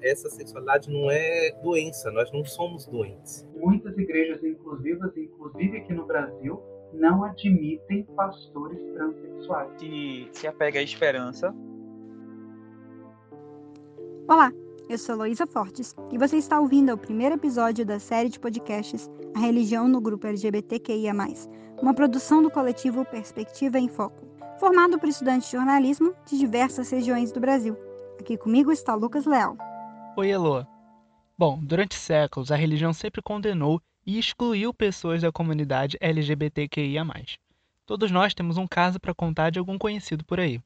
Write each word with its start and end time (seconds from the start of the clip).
essa 0.00 0.28
sexualidade 0.28 0.90
não 0.90 1.10
é 1.10 1.50
doença, 1.62 2.10
nós 2.10 2.30
não 2.32 2.44
somos 2.44 2.86
doentes. 2.86 3.46
Muitas 3.54 3.96
igrejas 3.98 4.42
inclusivas, 4.42 5.16
inclusive 5.16 5.78
aqui 5.78 5.92
no 5.92 6.06
Brasil, 6.06 6.62
não 6.92 7.24
admitem 7.24 8.04
pastores 8.16 8.78
transexuais. 8.94 9.70
Que 9.78 10.28
se 10.32 10.46
apega 10.46 10.78
à 10.78 10.82
esperança. 10.82 11.54
Olá, 14.28 14.52
eu 14.88 14.98
sou 14.98 15.16
Luísa 15.16 15.46
Fortes 15.46 15.94
e 16.10 16.18
você 16.18 16.36
está 16.36 16.60
ouvindo 16.60 16.92
o 16.92 16.98
primeiro 16.98 17.34
episódio 17.36 17.84
da 17.84 17.98
série 17.98 18.28
de 18.28 18.40
podcasts 18.40 19.10
A 19.34 19.38
Religião 19.40 19.88
no 19.88 20.00
Grupo 20.00 20.26
LGBTQIA+, 20.26 21.12
uma 21.80 21.94
produção 21.94 22.42
do 22.42 22.50
coletivo 22.50 23.04
Perspectiva 23.04 23.78
em 23.78 23.88
Foco, 23.88 24.26
formado 24.58 24.98
por 24.98 25.08
estudantes 25.08 25.50
de 25.50 25.56
jornalismo 25.56 26.14
de 26.26 26.38
diversas 26.38 26.90
regiões 26.90 27.30
do 27.30 27.40
Brasil. 27.40 27.76
Aqui 28.18 28.36
comigo 28.36 28.72
está 28.72 28.94
Lucas 28.94 29.26
Leal. 29.26 29.56
Oi, 30.18 30.30
Elô. 30.30 30.64
Bom, 31.36 31.62
durante 31.62 31.94
séculos, 31.94 32.50
a 32.50 32.56
religião 32.56 32.90
sempre 32.94 33.20
condenou 33.20 33.82
e 34.06 34.18
excluiu 34.18 34.72
pessoas 34.72 35.20
da 35.20 35.30
comunidade 35.30 35.98
LGBTQIA. 36.00 37.04
Todos 37.84 38.10
nós 38.10 38.32
temos 38.32 38.56
um 38.56 38.66
caso 38.66 38.98
para 38.98 39.14
contar 39.14 39.50
de 39.50 39.58
algum 39.58 39.76
conhecido 39.76 40.24
por 40.24 40.40
aí. 40.40 40.58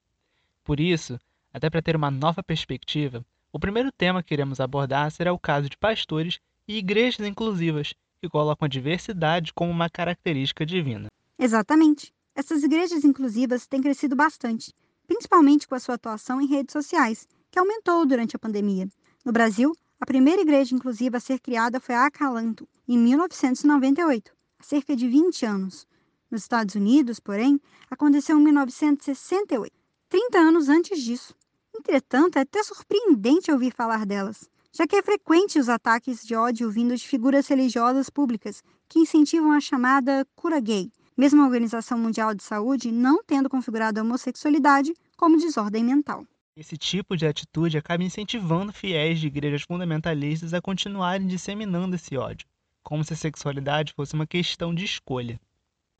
Por 0.62 0.78
isso, 0.78 1.18
até 1.52 1.68
para 1.68 1.82
ter 1.82 1.96
uma 1.96 2.12
nova 2.12 2.44
perspectiva, 2.44 3.26
o 3.52 3.58
primeiro 3.58 3.90
tema 3.90 4.22
que 4.22 4.32
iremos 4.32 4.60
abordar 4.60 5.10
será 5.10 5.32
o 5.32 5.38
caso 5.38 5.68
de 5.68 5.76
pastores 5.76 6.38
e 6.68 6.78
igrejas 6.78 7.26
inclusivas, 7.26 7.92
que 8.20 8.28
colocam 8.28 8.66
a 8.66 8.68
diversidade 8.68 9.52
como 9.52 9.72
uma 9.72 9.90
característica 9.90 10.64
divina. 10.64 11.08
Exatamente. 11.36 12.14
Essas 12.36 12.62
igrejas 12.62 13.02
inclusivas 13.02 13.66
têm 13.66 13.82
crescido 13.82 14.14
bastante, 14.14 14.72
principalmente 15.08 15.66
com 15.66 15.74
a 15.74 15.80
sua 15.80 15.96
atuação 15.96 16.40
em 16.40 16.46
redes 16.46 16.72
sociais, 16.72 17.26
que 17.50 17.58
aumentou 17.58 18.06
durante 18.06 18.36
a 18.36 18.38
pandemia. 18.38 18.88
No 19.22 19.32
Brasil, 19.32 19.76
a 20.00 20.06
primeira 20.06 20.40
igreja 20.40 20.74
inclusiva 20.74 21.18
a 21.18 21.20
ser 21.20 21.40
criada 21.40 21.78
foi 21.78 21.94
a 21.94 22.06
Acalanto, 22.06 22.66
em 22.88 22.96
1998, 22.96 24.32
há 24.58 24.62
cerca 24.62 24.96
de 24.96 25.06
20 25.06 25.44
anos. 25.44 25.86
Nos 26.30 26.40
Estados 26.40 26.74
Unidos, 26.74 27.20
porém, 27.20 27.60
aconteceu 27.90 28.38
em 28.38 28.42
1968, 28.44 29.70
30 30.08 30.38
anos 30.38 30.70
antes 30.70 31.02
disso. 31.02 31.34
Entretanto, 31.76 32.38
é 32.38 32.40
até 32.40 32.62
surpreendente 32.62 33.52
ouvir 33.52 33.74
falar 33.74 34.06
delas, 34.06 34.48
já 34.72 34.86
que 34.86 34.96
é 34.96 35.02
frequente 35.02 35.58
os 35.58 35.68
ataques 35.68 36.24
de 36.24 36.34
ódio 36.34 36.70
vindo 36.70 36.96
de 36.96 37.06
figuras 37.06 37.46
religiosas 37.46 38.08
públicas 38.08 38.62
que 38.88 39.00
incentivam 39.00 39.52
a 39.52 39.60
chamada 39.60 40.26
cura 40.34 40.60
gay, 40.60 40.90
mesmo 41.14 41.42
a 41.42 41.44
Organização 41.44 41.98
Mundial 41.98 42.34
de 42.34 42.42
Saúde 42.42 42.90
não 42.90 43.22
tendo 43.22 43.50
configurado 43.50 44.00
a 44.00 44.02
homossexualidade 44.02 44.94
como 45.14 45.36
desordem 45.36 45.84
mental. 45.84 46.26
Esse 46.56 46.76
tipo 46.76 47.16
de 47.16 47.26
atitude 47.26 47.78
acaba 47.78 48.02
incentivando 48.02 48.72
fiéis 48.72 49.20
de 49.20 49.28
igrejas 49.28 49.62
fundamentalistas 49.62 50.52
a 50.52 50.60
continuarem 50.60 51.26
disseminando 51.26 51.94
esse 51.94 52.16
ódio, 52.16 52.48
como 52.82 53.04
se 53.04 53.12
a 53.12 53.16
sexualidade 53.16 53.92
fosse 53.92 54.14
uma 54.14 54.26
questão 54.26 54.74
de 54.74 54.84
escolha. 54.84 55.40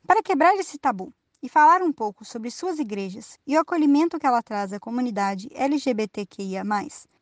Para 0.05 0.21
quebrar 0.21 0.53
esse 0.55 0.77
tabu 0.77 1.13
e 1.41 1.47
falar 1.47 1.81
um 1.81 1.91
pouco 1.91 2.25
sobre 2.25 2.51
suas 2.51 2.79
igrejas 2.79 3.39
e 3.47 3.55
o 3.55 3.61
acolhimento 3.61 4.19
que 4.19 4.27
ela 4.27 4.43
traz 4.43 4.73
à 4.73 4.79
comunidade 4.79 5.47
LGBTQIA, 5.53 6.63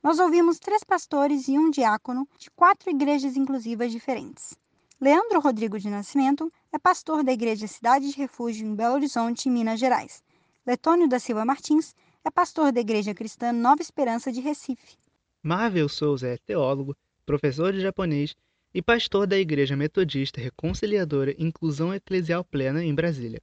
nós 0.01 0.17
ouvimos 0.17 0.57
três 0.57 0.83
pastores 0.83 1.47
e 1.47 1.57
um 1.57 1.69
diácono 1.69 2.27
de 2.35 2.49
quatro 2.49 2.89
igrejas 2.89 3.37
inclusivas 3.37 3.91
diferentes. 3.91 4.57
Leandro 4.99 5.39
Rodrigo 5.39 5.77
de 5.79 5.89
Nascimento 5.89 6.51
é 6.73 6.79
pastor 6.79 7.23
da 7.23 7.31
Igreja 7.31 7.67
Cidade 7.67 8.09
de 8.09 8.17
Refúgio 8.17 8.65
em 8.65 8.75
Belo 8.75 8.95
Horizonte, 8.95 9.49
Minas 9.49 9.79
Gerais. 9.79 10.23
Letônio 10.65 11.07
da 11.07 11.19
Silva 11.19 11.45
Martins 11.45 11.95
é 12.25 12.29
pastor 12.29 12.71
da 12.71 12.81
Igreja 12.81 13.13
Cristã 13.13 13.51
Nova 13.51 13.81
Esperança 13.81 14.31
de 14.31 14.41
Recife. 14.41 14.97
Marvel 15.41 15.87
Souza 15.87 16.27
é 16.27 16.37
teólogo, 16.37 16.95
professor 17.25 17.71
de 17.71 17.79
japonês 17.79 18.35
e 18.73 18.81
pastor 18.81 19.25
da 19.25 19.37
Igreja 19.37 19.75
Metodista 19.75 20.41
Reconciliadora 20.41 21.33
Inclusão 21.39 21.93
Eclesial 21.93 22.43
Plena 22.43 22.83
em 22.83 22.93
Brasília. 22.93 23.41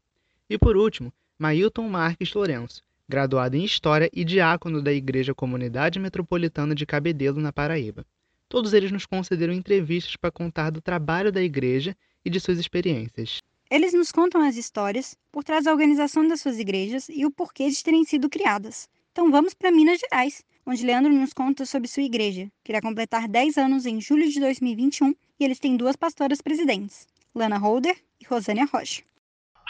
E 0.48 0.58
por 0.58 0.76
último, 0.76 1.12
Mailton 1.38 1.88
Marques 1.88 2.32
Lourenço, 2.34 2.82
graduado 3.08 3.56
em 3.56 3.64
História 3.64 4.10
e 4.12 4.24
diácono 4.24 4.82
da 4.82 4.92
Igreja 4.92 5.34
Comunidade 5.34 5.98
Metropolitana 5.98 6.74
de 6.74 6.84
Cabedelo, 6.84 7.40
na 7.40 7.52
Paraíba. 7.52 8.04
Todos 8.48 8.72
eles 8.72 8.92
nos 8.92 9.06
concederam 9.06 9.54
entrevistas 9.54 10.16
para 10.16 10.30
contar 10.30 10.70
do 10.70 10.80
trabalho 10.80 11.32
da 11.32 11.42
igreja 11.42 11.96
e 12.24 12.30
de 12.30 12.38
suas 12.38 12.58
experiências. 12.58 13.40
Eles 13.68 13.92
nos 13.92 14.12
contam 14.12 14.42
as 14.42 14.54
histórias 14.54 15.18
por 15.32 15.42
trás 15.42 15.64
da 15.64 15.72
organização 15.72 16.26
das 16.26 16.40
suas 16.40 16.58
igrejas 16.58 17.08
e 17.08 17.26
o 17.26 17.32
porquê 17.32 17.68
de 17.68 17.82
terem 17.82 18.04
sido 18.04 18.30
criadas. 18.30 18.88
Então 19.10 19.28
vamos 19.28 19.54
para 19.54 19.72
Minas 19.72 19.98
Gerais, 19.98 20.44
onde 20.64 20.86
Leandro 20.86 21.12
nos 21.12 21.32
conta 21.32 21.66
sobre 21.66 21.88
sua 21.88 22.04
igreja, 22.04 22.48
que 22.62 22.70
irá 22.70 22.80
completar 22.80 23.26
10 23.26 23.58
anos 23.58 23.84
em 23.84 24.00
julho 24.00 24.30
de 24.30 24.38
2021 24.38 25.12
e 25.40 25.44
eles 25.44 25.58
têm 25.58 25.76
duas 25.76 25.96
pastoras 25.96 26.40
presidentes, 26.40 27.08
Lana 27.34 27.58
Holder 27.58 28.00
e 28.20 28.24
Rosânia 28.24 28.66
Rocha. 28.72 29.02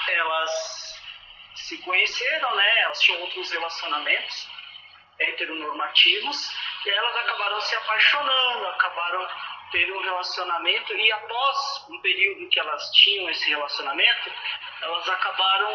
Elas 0.08 0.50
se 1.54 1.78
conheceram, 1.78 2.54
né? 2.54 2.82
Elas 2.82 3.00
tinham 3.00 3.20
outros 3.22 3.50
relacionamentos 3.50 4.46
heteronormativos 5.18 6.50
e 6.84 6.90
elas 6.90 7.16
acabaram 7.16 7.60
se 7.62 7.74
apaixonando, 7.76 8.66
acabaram 8.66 9.26
ter 9.70 9.92
um 9.92 10.00
relacionamento 10.00 10.92
e 10.92 11.12
após 11.12 11.86
um 11.90 12.00
período 12.00 12.48
que 12.48 12.58
elas 12.58 12.90
tinham 12.92 13.28
esse 13.30 13.48
relacionamento, 13.50 14.30
elas 14.82 15.08
acabaram 15.08 15.70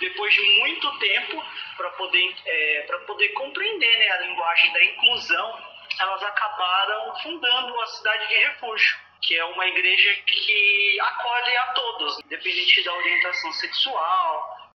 depois 0.00 0.34
de 0.34 0.42
muito 0.60 0.98
tempo 0.98 1.42
para 1.76 1.90
poder 1.90 2.34
é, 2.44 2.84
para 2.86 2.98
poder 3.00 3.28
compreender 3.30 3.98
né, 3.98 4.08
a 4.10 4.20
linguagem 4.22 4.72
da 4.72 4.84
inclusão, 4.84 5.58
elas 6.00 6.22
acabaram 6.22 7.16
fundando 7.22 7.80
a 7.80 7.86
cidade 7.86 8.28
de 8.28 8.34
refúgio, 8.34 8.96
que 9.22 9.36
é 9.36 9.44
uma 9.44 9.66
igreja 9.66 10.10
que 10.26 11.00
acolhe 11.00 11.56
a 11.56 11.66
todos, 11.74 12.18
independente 12.24 12.84
da 12.84 12.94
orientação 12.94 13.52
sexual. 13.52 14.72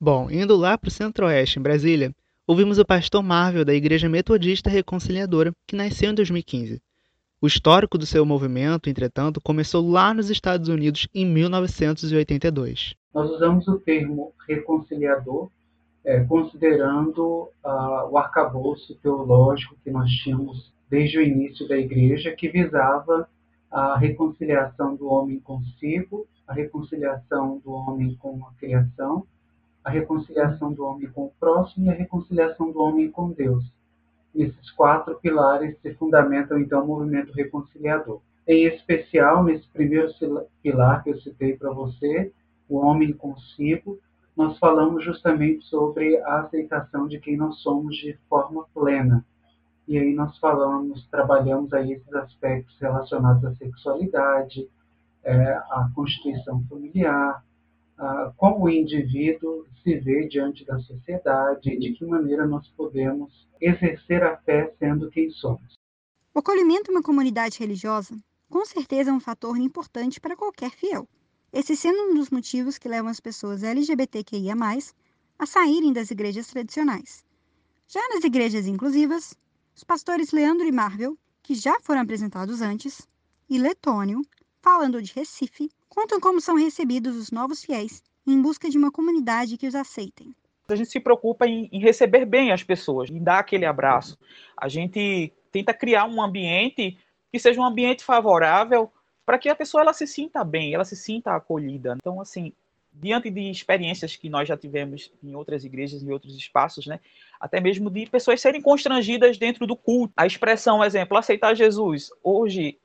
Bom, 0.00 0.30
indo 0.30 0.56
lá 0.56 0.78
para 0.78 0.88
o 0.88 0.90
Centro-Oeste, 0.90 1.58
em 1.58 1.62
Brasília, 1.62 2.14
ouvimos 2.46 2.78
o 2.78 2.86
pastor 2.86 3.22
Marvel 3.22 3.66
da 3.66 3.74
Igreja 3.74 4.08
Metodista 4.08 4.70
Reconciliadora, 4.70 5.52
que 5.66 5.76
nasceu 5.76 6.10
em 6.10 6.14
2015. 6.14 6.80
O 7.42 7.46
histórico 7.46 7.96
do 7.96 8.04
seu 8.04 8.26
movimento, 8.26 8.90
entretanto, 8.90 9.40
começou 9.40 9.88
lá 9.90 10.12
nos 10.12 10.28
Estados 10.28 10.68
Unidos 10.68 11.08
em 11.14 11.24
1982. 11.24 12.94
Nós 13.14 13.30
usamos 13.30 13.66
o 13.66 13.78
termo 13.78 14.34
reconciliador 14.46 15.48
é, 16.04 16.20
considerando 16.24 17.48
ah, 17.64 18.06
o 18.10 18.18
arcabouço 18.18 18.94
teológico 18.96 19.74
que 19.82 19.90
nós 19.90 20.10
tínhamos 20.10 20.70
desde 20.90 21.16
o 21.16 21.22
início 21.22 21.66
da 21.66 21.78
igreja, 21.78 22.32
que 22.32 22.50
visava 22.50 23.26
a 23.70 23.96
reconciliação 23.96 24.94
do 24.94 25.08
homem 25.08 25.40
consigo, 25.40 26.26
a 26.46 26.52
reconciliação 26.52 27.58
do 27.64 27.72
homem 27.72 28.14
com 28.16 28.38
a 28.44 28.52
criação, 28.58 29.24
a 29.82 29.88
reconciliação 29.88 30.74
do 30.74 30.84
homem 30.84 31.08
com 31.08 31.24
o 31.24 31.32
próximo 31.40 31.86
e 31.86 31.88
a 31.88 31.94
reconciliação 31.94 32.70
do 32.70 32.82
homem 32.82 33.10
com 33.10 33.30
Deus. 33.30 33.64
Nesses 34.34 34.70
quatro 34.72 35.16
pilares 35.16 35.76
se 35.80 35.94
fundamentam 35.94 36.58
então 36.58 36.84
o 36.84 36.86
movimento 36.86 37.32
reconciliador. 37.32 38.20
Em 38.46 38.64
especial, 38.66 39.44
nesse 39.44 39.68
primeiro 39.68 40.08
pilar 40.62 41.02
que 41.02 41.10
eu 41.10 41.20
citei 41.20 41.56
para 41.56 41.70
você, 41.70 42.32
o 42.68 42.78
homem 42.78 43.12
consigo, 43.12 43.98
nós 44.36 44.58
falamos 44.58 45.04
justamente 45.04 45.64
sobre 45.66 46.16
a 46.18 46.40
aceitação 46.40 47.06
de 47.06 47.18
quem 47.18 47.36
nós 47.36 47.60
somos 47.60 47.96
de 47.96 48.16
forma 48.28 48.64
plena. 48.72 49.24
E 49.86 49.98
aí 49.98 50.14
nós 50.14 50.38
falamos, 50.38 51.06
trabalhamos 51.10 51.72
aí 51.72 51.92
esses 51.92 52.14
aspectos 52.14 52.78
relacionados 52.80 53.44
à 53.44 53.54
sexualidade, 53.56 54.68
é, 55.24 55.52
à 55.52 55.90
constituição 55.94 56.64
familiar, 56.68 57.44
ah, 58.00 58.32
como 58.34 58.64
o 58.64 58.70
indivíduo 58.70 59.66
se 59.82 59.94
vê 59.96 60.26
diante 60.26 60.64
da 60.64 60.78
sociedade 60.80 61.68
e 61.68 61.78
de 61.78 61.92
que 61.92 62.06
maneira 62.06 62.46
nós 62.46 62.66
podemos 62.68 63.46
exercer 63.60 64.22
a 64.22 64.38
fé 64.38 64.74
sendo 64.78 65.10
quem 65.10 65.30
somos. 65.30 65.74
O 66.34 66.38
acolhimento 66.38 66.90
em 66.90 66.94
uma 66.94 67.02
comunidade 67.02 67.58
religiosa, 67.58 68.18
com 68.48 68.64
certeza, 68.64 69.10
é 69.10 69.12
um 69.12 69.20
fator 69.20 69.58
importante 69.58 70.18
para 70.18 70.34
qualquer 70.34 70.70
fiel. 70.70 71.06
Esse 71.52 71.76
sendo 71.76 72.10
um 72.10 72.14
dos 72.14 72.30
motivos 72.30 72.78
que 72.78 72.88
levam 72.88 73.10
as 73.10 73.20
pessoas 73.20 73.62
LGBTQIA+, 73.62 74.54
a 75.38 75.46
saírem 75.46 75.92
das 75.92 76.10
igrejas 76.10 76.46
tradicionais. 76.46 77.22
Já 77.86 78.00
nas 78.08 78.24
igrejas 78.24 78.66
inclusivas, 78.66 79.34
os 79.76 79.84
pastores 79.84 80.32
Leandro 80.32 80.66
e 80.66 80.72
Marvel, 80.72 81.18
que 81.42 81.54
já 81.54 81.78
foram 81.80 82.00
apresentados 82.00 82.62
antes, 82.62 83.06
e 83.48 83.58
Letônio, 83.58 84.22
falando 84.62 85.02
de 85.02 85.12
Recife, 85.12 85.70
contam 85.90 86.18
como 86.18 86.40
são 86.40 86.54
recebidos 86.54 87.16
os 87.16 87.30
novos 87.30 87.62
fiéis 87.62 88.02
em 88.26 88.40
busca 88.40 88.70
de 88.70 88.78
uma 88.78 88.90
comunidade 88.90 89.58
que 89.58 89.66
os 89.66 89.74
aceitem. 89.74 90.34
A 90.68 90.76
gente 90.76 90.90
se 90.90 91.00
preocupa 91.00 91.46
em, 91.46 91.68
em 91.72 91.80
receber 91.80 92.24
bem 92.24 92.52
as 92.52 92.62
pessoas, 92.62 93.10
em 93.10 93.22
dar 93.22 93.40
aquele 93.40 93.66
abraço. 93.66 94.16
A 94.56 94.68
gente 94.68 95.32
tenta 95.50 95.74
criar 95.74 96.06
um 96.06 96.22
ambiente 96.22 96.96
que 97.30 97.38
seja 97.38 97.60
um 97.60 97.64
ambiente 97.64 98.04
favorável 98.04 98.90
para 99.26 99.38
que 99.38 99.48
a 99.48 99.54
pessoa 99.54 99.82
ela 99.82 99.92
se 99.92 100.06
sinta 100.06 100.44
bem, 100.44 100.72
ela 100.72 100.84
se 100.84 100.96
sinta 100.96 101.34
acolhida. 101.34 101.96
Então, 102.00 102.20
assim, 102.20 102.52
diante 102.92 103.30
de 103.30 103.50
experiências 103.50 104.16
que 104.16 104.28
nós 104.28 104.48
já 104.48 104.56
tivemos 104.56 105.12
em 105.22 105.34
outras 105.34 105.64
igrejas, 105.64 106.02
em 106.02 106.10
outros 106.10 106.36
espaços, 106.36 106.86
né? 106.86 107.00
Até 107.40 107.60
mesmo 107.60 107.90
de 107.90 108.06
pessoas 108.06 108.40
serem 108.40 108.60
constrangidas 108.60 109.38
dentro 109.38 109.66
do 109.66 109.76
culto. 109.76 110.12
A 110.16 110.26
expressão, 110.26 110.84
exemplo, 110.84 111.16
aceitar 111.16 111.54
Jesus. 111.54 112.10
Hoje, 112.22 112.78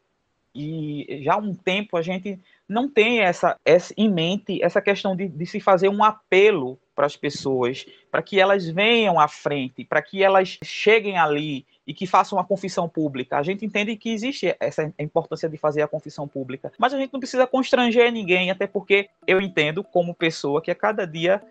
e 0.54 1.22
já 1.24 1.34
há 1.34 1.38
um 1.38 1.54
tempo, 1.54 1.98
a 1.98 2.02
gente 2.02 2.40
não 2.68 2.90
tem 2.90 3.20
essa, 3.20 3.58
essa 3.64 3.94
em 3.96 4.10
mente 4.10 4.64
essa 4.64 4.82
questão 4.82 5.16
de, 5.16 5.28
de 5.28 5.46
se 5.46 5.60
fazer 5.60 5.90
um 5.90 6.04
apelo 6.04 6.80
para 6.96 7.06
as 7.06 7.16
pessoas, 7.16 7.86
para 8.10 8.22
que 8.22 8.40
elas 8.40 8.68
venham 8.68 9.20
à 9.20 9.28
frente, 9.28 9.84
para 9.84 10.02
que 10.02 10.24
elas 10.24 10.58
cheguem 10.64 11.18
ali 11.18 11.66
e 11.86 11.94
que 11.94 12.08
façam 12.08 12.40
a 12.40 12.46
confissão 12.46 12.88
pública. 12.88 13.38
A 13.38 13.44
gente 13.44 13.66
entende 13.66 13.96
que 13.98 14.12
existe 14.12 14.56
essa 14.60 14.92
importância 14.98 15.50
de 15.50 15.58
fazer 15.58 15.82
a 15.82 15.88
confissão 15.88 16.28
pública, 16.28 16.72
mas 16.80 16.94
a 16.94 16.98
gente 16.98 17.12
não 17.12 17.20
precisa 17.20 17.46
constranger 17.46 18.12
ninguém, 18.12 18.50
até 18.50 18.66
porque 18.66 19.10
eu 19.28 19.42
entendo 19.42 19.84
como 19.84 20.16
pessoa 20.16 20.62
que 20.62 20.72
a 20.72 20.76
cada 20.76 21.06
dia 21.06 21.42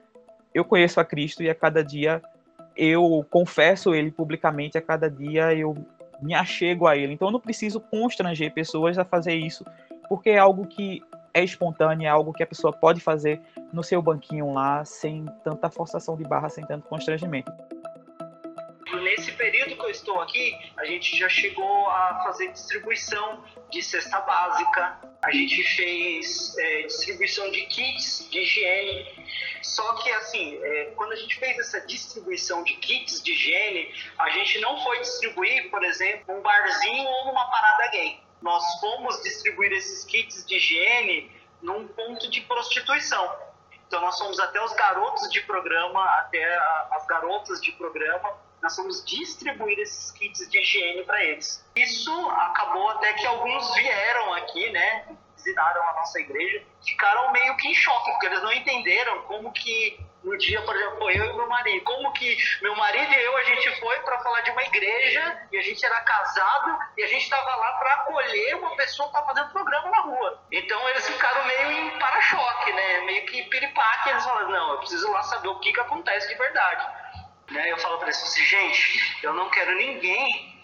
eu 0.54 0.64
conheço 0.64 0.98
a 0.98 1.04
Cristo 1.04 1.42
e 1.42 1.50
a 1.50 1.54
cada 1.54 1.84
dia 1.84 2.22
eu 2.76 3.24
confesso 3.30 3.94
ele 3.94 4.10
publicamente, 4.10 4.78
a 4.78 4.82
cada 4.82 5.10
dia 5.10 5.54
eu 5.54 5.76
me 6.22 6.34
achego 6.34 6.86
a 6.86 6.96
ele. 6.96 7.12
Então 7.12 7.28
eu 7.28 7.32
não 7.32 7.40
preciso 7.40 7.80
constranger 7.80 8.52
pessoas 8.52 8.98
a 8.98 9.04
fazer 9.04 9.34
isso, 9.34 9.64
porque 10.08 10.30
é 10.30 10.38
algo 10.38 10.66
que 10.66 11.02
é 11.34 11.42
espontâneo, 11.42 12.06
é 12.06 12.08
algo 12.08 12.32
que 12.32 12.42
a 12.42 12.46
pessoa 12.46 12.72
pode 12.72 13.00
fazer 13.00 13.40
no 13.72 13.82
seu 13.82 14.00
banquinho 14.00 14.52
lá, 14.54 14.84
sem 14.84 15.26
tanta 15.42 15.68
forçação 15.68 16.16
de 16.16 16.22
barra, 16.22 16.48
sem 16.48 16.64
tanto 16.64 16.86
constrangimento. 16.86 17.52
Nesse 19.02 19.32
período 19.32 19.74
que 19.74 19.82
eu 19.82 19.90
estou 19.90 20.20
aqui, 20.20 20.56
a 20.76 20.84
gente 20.84 21.16
já 21.16 21.28
chegou 21.28 21.88
a 21.88 22.20
fazer 22.24 22.52
distribuição 22.52 23.42
de 23.70 23.82
cesta 23.82 24.20
básica, 24.20 25.00
a 25.24 25.32
gente 25.32 25.64
fez 25.74 26.56
é, 26.56 26.82
distribuição 26.82 27.50
de 27.50 27.62
kits 27.62 28.28
de 28.30 28.38
higiene. 28.38 29.06
Só 29.62 29.94
que, 29.94 30.10
assim, 30.10 30.58
é, 30.62 30.92
quando 30.94 31.12
a 31.12 31.16
gente 31.16 31.34
fez 31.36 31.58
essa 31.58 31.80
distribuição 31.80 32.62
de 32.62 32.74
kits 32.74 33.22
de 33.22 33.32
higiene, 33.32 33.92
a 34.18 34.30
gente 34.30 34.60
não 34.60 34.78
foi 34.84 35.00
distribuir, 35.00 35.70
por 35.70 35.82
exemplo, 35.82 36.36
um 36.36 36.42
barzinho 36.42 37.08
ou 37.08 37.26
numa 37.26 37.50
parada 37.50 37.90
gay 37.90 38.23
nós 38.44 38.78
fomos 38.78 39.22
distribuir 39.22 39.72
esses 39.72 40.04
kits 40.04 40.44
de 40.44 40.56
higiene 40.56 41.32
num 41.62 41.88
ponto 41.88 42.30
de 42.30 42.42
prostituição. 42.42 43.34
Então 43.88 44.02
nós 44.02 44.18
fomos 44.18 44.38
até 44.38 44.62
os 44.62 44.72
garotos 44.74 45.30
de 45.30 45.40
programa, 45.40 46.04
até 46.18 46.44
as 46.90 47.06
garotas 47.06 47.60
de 47.62 47.72
programa, 47.72 48.36
nós 48.62 48.76
fomos 48.76 49.02
distribuir 49.04 49.78
esses 49.78 50.10
kits 50.10 50.46
de 50.50 50.58
higiene 50.58 51.04
para 51.04 51.24
eles. 51.24 51.64
Isso 51.74 52.12
acabou 52.30 52.90
até 52.90 53.14
que 53.14 53.26
alguns 53.26 53.74
vieram 53.74 54.34
aqui, 54.34 54.70
né, 54.70 55.16
visitaram 55.44 55.88
a 55.88 55.92
nossa 55.92 56.18
igreja, 56.18 56.62
ficaram 56.84 57.30
meio 57.32 57.56
que 57.56 57.68
em 57.68 57.74
choque, 57.74 58.10
porque 58.12 58.26
eles 58.26 58.42
não 58.42 58.52
entenderam 58.52 59.22
como 59.22 59.52
que 59.52 59.98
no 60.24 60.38
dia, 60.38 60.60
por 60.62 60.74
exemplo, 60.74 61.10
eu 61.10 61.26
e 61.26 61.32
meu 61.34 61.46
marido. 61.46 61.84
Como 61.84 62.10
que 62.14 62.36
meu 62.62 62.74
marido 62.76 63.12
e 63.12 63.22
eu, 63.22 63.36
a 63.36 63.42
gente 63.42 63.78
foi 63.78 63.98
para 64.00 64.18
falar 64.20 64.40
de 64.40 64.50
uma 64.52 64.62
igreja 64.62 65.48
e 65.52 65.58
a 65.58 65.62
gente 65.62 65.84
era 65.84 66.00
casado 66.00 66.78
e 66.96 67.02
a 67.02 67.06
gente 67.06 67.24
estava 67.24 67.54
lá 67.56 67.72
para 67.74 67.92
acolher 67.92 68.56
uma 68.56 68.74
pessoa 68.74 69.06
que 69.10 69.14
estava 69.14 69.34
fazendo 69.34 69.52
programa 69.52 69.90
na 69.90 70.00
rua. 70.00 70.42
Então 70.50 70.88
eles 70.88 71.06
ficaram 71.06 71.44
meio 71.44 71.72
em 71.72 71.98
para-choque, 71.98 72.72
né? 72.72 73.00
Meio 73.02 73.26
que 73.26 73.42
piripaque. 73.44 74.08
Eles 74.08 74.24
falaram, 74.24 74.50
não, 74.50 74.72
eu 74.72 74.78
preciso 74.78 75.10
lá 75.10 75.22
saber 75.24 75.48
o 75.48 75.60
que, 75.60 75.74
que 75.74 75.80
acontece 75.80 76.26
de 76.26 76.34
verdade. 76.36 76.86
Né? 77.50 77.70
Eu 77.70 77.76
falo 77.76 77.98
para 77.98 78.06
eles 78.06 78.22
assim, 78.22 78.42
gente, 78.44 79.22
eu 79.22 79.34
não 79.34 79.50
quero 79.50 79.74
ninguém 79.76 80.54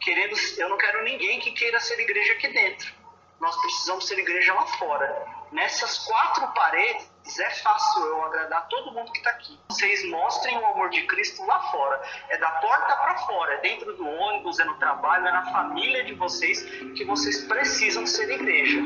querendo, 0.00 0.34
eu 0.56 0.70
não 0.70 0.78
quero 0.78 1.04
ninguém 1.04 1.38
que 1.38 1.52
queira 1.52 1.78
ser 1.80 2.00
igreja 2.00 2.32
aqui 2.32 2.48
dentro. 2.48 3.01
Nós 3.42 3.60
precisamos 3.60 4.06
ser 4.06 4.18
igreja 4.20 4.54
lá 4.54 4.64
fora 4.78 5.42
nessas 5.50 5.98
quatro 6.06 6.46
paredes 6.54 7.10
é 7.40 7.50
fácil 7.50 8.04
eu 8.04 8.22
agradar 8.22 8.68
todo 8.68 8.92
mundo 8.92 9.10
que 9.10 9.18
está 9.18 9.30
aqui. 9.30 9.58
Vocês 9.68 10.08
mostrem 10.10 10.56
o 10.58 10.66
amor 10.66 10.90
de 10.90 11.04
Cristo 11.06 11.44
lá 11.44 11.60
fora. 11.72 12.00
É 12.30 12.38
da 12.38 12.50
porta 12.52 12.96
para 12.96 13.18
fora, 13.18 13.54
é 13.54 13.60
dentro 13.60 13.96
do 13.96 14.06
ônibus, 14.06 14.60
é 14.60 14.64
no 14.64 14.74
trabalho, 14.74 15.26
é 15.26 15.32
na 15.32 15.50
família 15.50 16.04
de 16.04 16.14
vocês 16.14 16.62
que 16.96 17.04
vocês 17.04 17.44
precisam 17.48 18.06
ser 18.06 18.30
igreja. 18.30 18.80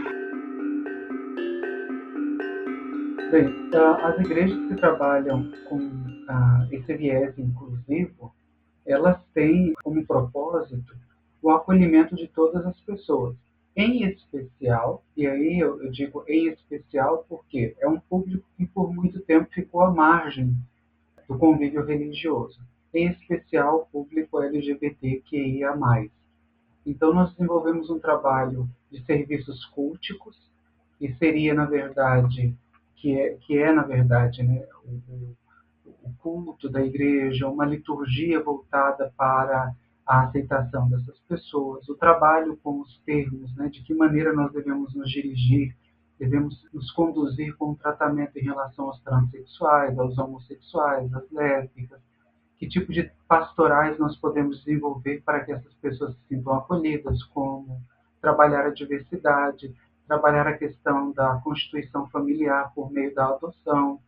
Bem, 3.31 3.71
as 4.05 4.19
igrejas 4.21 4.57
que 4.69 4.77
trabalham 4.77 5.51
com 5.69 5.79
esse 6.73 6.95
viés 6.95 7.39
inclusivo, 7.39 8.35
elas 8.87 9.19
têm 9.35 9.75
como 9.83 10.07
propósito 10.07 10.97
o 11.43 11.51
acolhimento 11.51 12.17
de 12.17 12.27
todas 12.29 12.65
as 12.65 12.81
pessoas 12.81 13.37
em 13.77 14.05
especial, 14.05 15.05
e 15.15 15.27
aí 15.27 15.59
eu, 15.59 15.91
digo 15.91 16.25
em 16.27 16.49
especial 16.49 17.27
porque 17.29 17.77
é 17.79 17.87
um 17.87 18.01
público 18.01 18.47
que 18.57 18.67
por 18.67 18.91
muito 18.93 19.21
tempo 19.21 19.53
ficou 19.53 19.83
à 19.83 19.91
margem 19.93 20.57
do 21.29 21.37
convívio 21.37 21.85
religioso, 21.85 22.59
em 22.95 23.09
especial 23.09 23.81
o 23.81 23.87
público 23.87 24.41
LGBTQIA+. 24.41 25.77
Então 26.87 27.13
nós 27.13 27.31
desenvolvemos 27.33 27.91
um 27.91 27.99
trabalho 27.99 28.67
de 28.91 29.05
serviços 29.05 29.67
culticos, 29.67 30.41
e 30.99 31.13
seria 31.17 31.53
na 31.53 31.67
verdade 31.67 32.57
que 32.95 33.19
é, 33.19 33.35
que 33.35 33.59
é 33.59 33.71
na 33.71 33.83
verdade 33.83 34.43
né, 34.43 34.67
o, 34.87 35.35
o 36.03 36.13
culto 36.19 36.71
da 36.71 36.81
igreja, 36.81 37.47
uma 37.47 37.67
liturgia 37.67 38.43
voltada 38.43 39.13
para 39.19 39.75
a 40.07 40.23
aceitação 40.23 40.89
dessas 40.89 41.19
pessoas, 41.29 41.89
o 41.89 41.97
trabalho 41.97 42.57
com 42.63 42.81
os 42.81 42.99
termos, 43.01 43.55
né, 43.57 43.69
de 43.69 43.83
que 43.83 43.93
maneira 43.93 44.33
nós 44.33 44.53
devemos 44.53 44.95
nos 44.95 45.11
dirigir, 45.11 45.75
devemos 46.19 46.65
nos 46.73 46.91
conduzir 46.93 47.57
com 47.57 47.73
o 47.73 47.77
tratamento 47.77 48.39
em 48.39 48.45
relação 48.45 48.87
aos 48.87 49.01
transexuais, 49.01 49.99
aos 49.99 50.17
homossexuais, 50.17 51.13
às 51.13 51.31
lésbicas, 51.31 52.01
que 52.57 52.69
tipo 52.69 52.93
de 52.93 53.11
pastorais 53.29 53.99
nós 53.99 54.17
podemos 54.17 54.65
desenvolver 54.65 55.23
para 55.25 55.45
que 55.45 55.53
essas 55.53 55.75
pessoas 55.75 56.15
se 56.15 56.29
sintam 56.29 56.55
acolhidas, 56.55 57.23
como 57.25 57.81
trabalhar 58.21 58.65
a 58.65 58.71
diversidade, 58.71 59.75
trabalhar 60.07 60.47
a 60.47 60.57
questão 60.57 61.13
da 61.13 61.41
constituição 61.43 62.09
familiar 62.09 62.73
por 62.75 62.91
meio 62.91 63.15
da 63.15 63.27
adoção, 63.27 64.01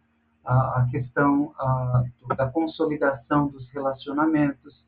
a, 0.44 0.86
questão 0.90 1.52
da 2.36 2.48
consolidação 2.48 3.48
dos 3.48 3.68
relacionamentos, 3.68 4.82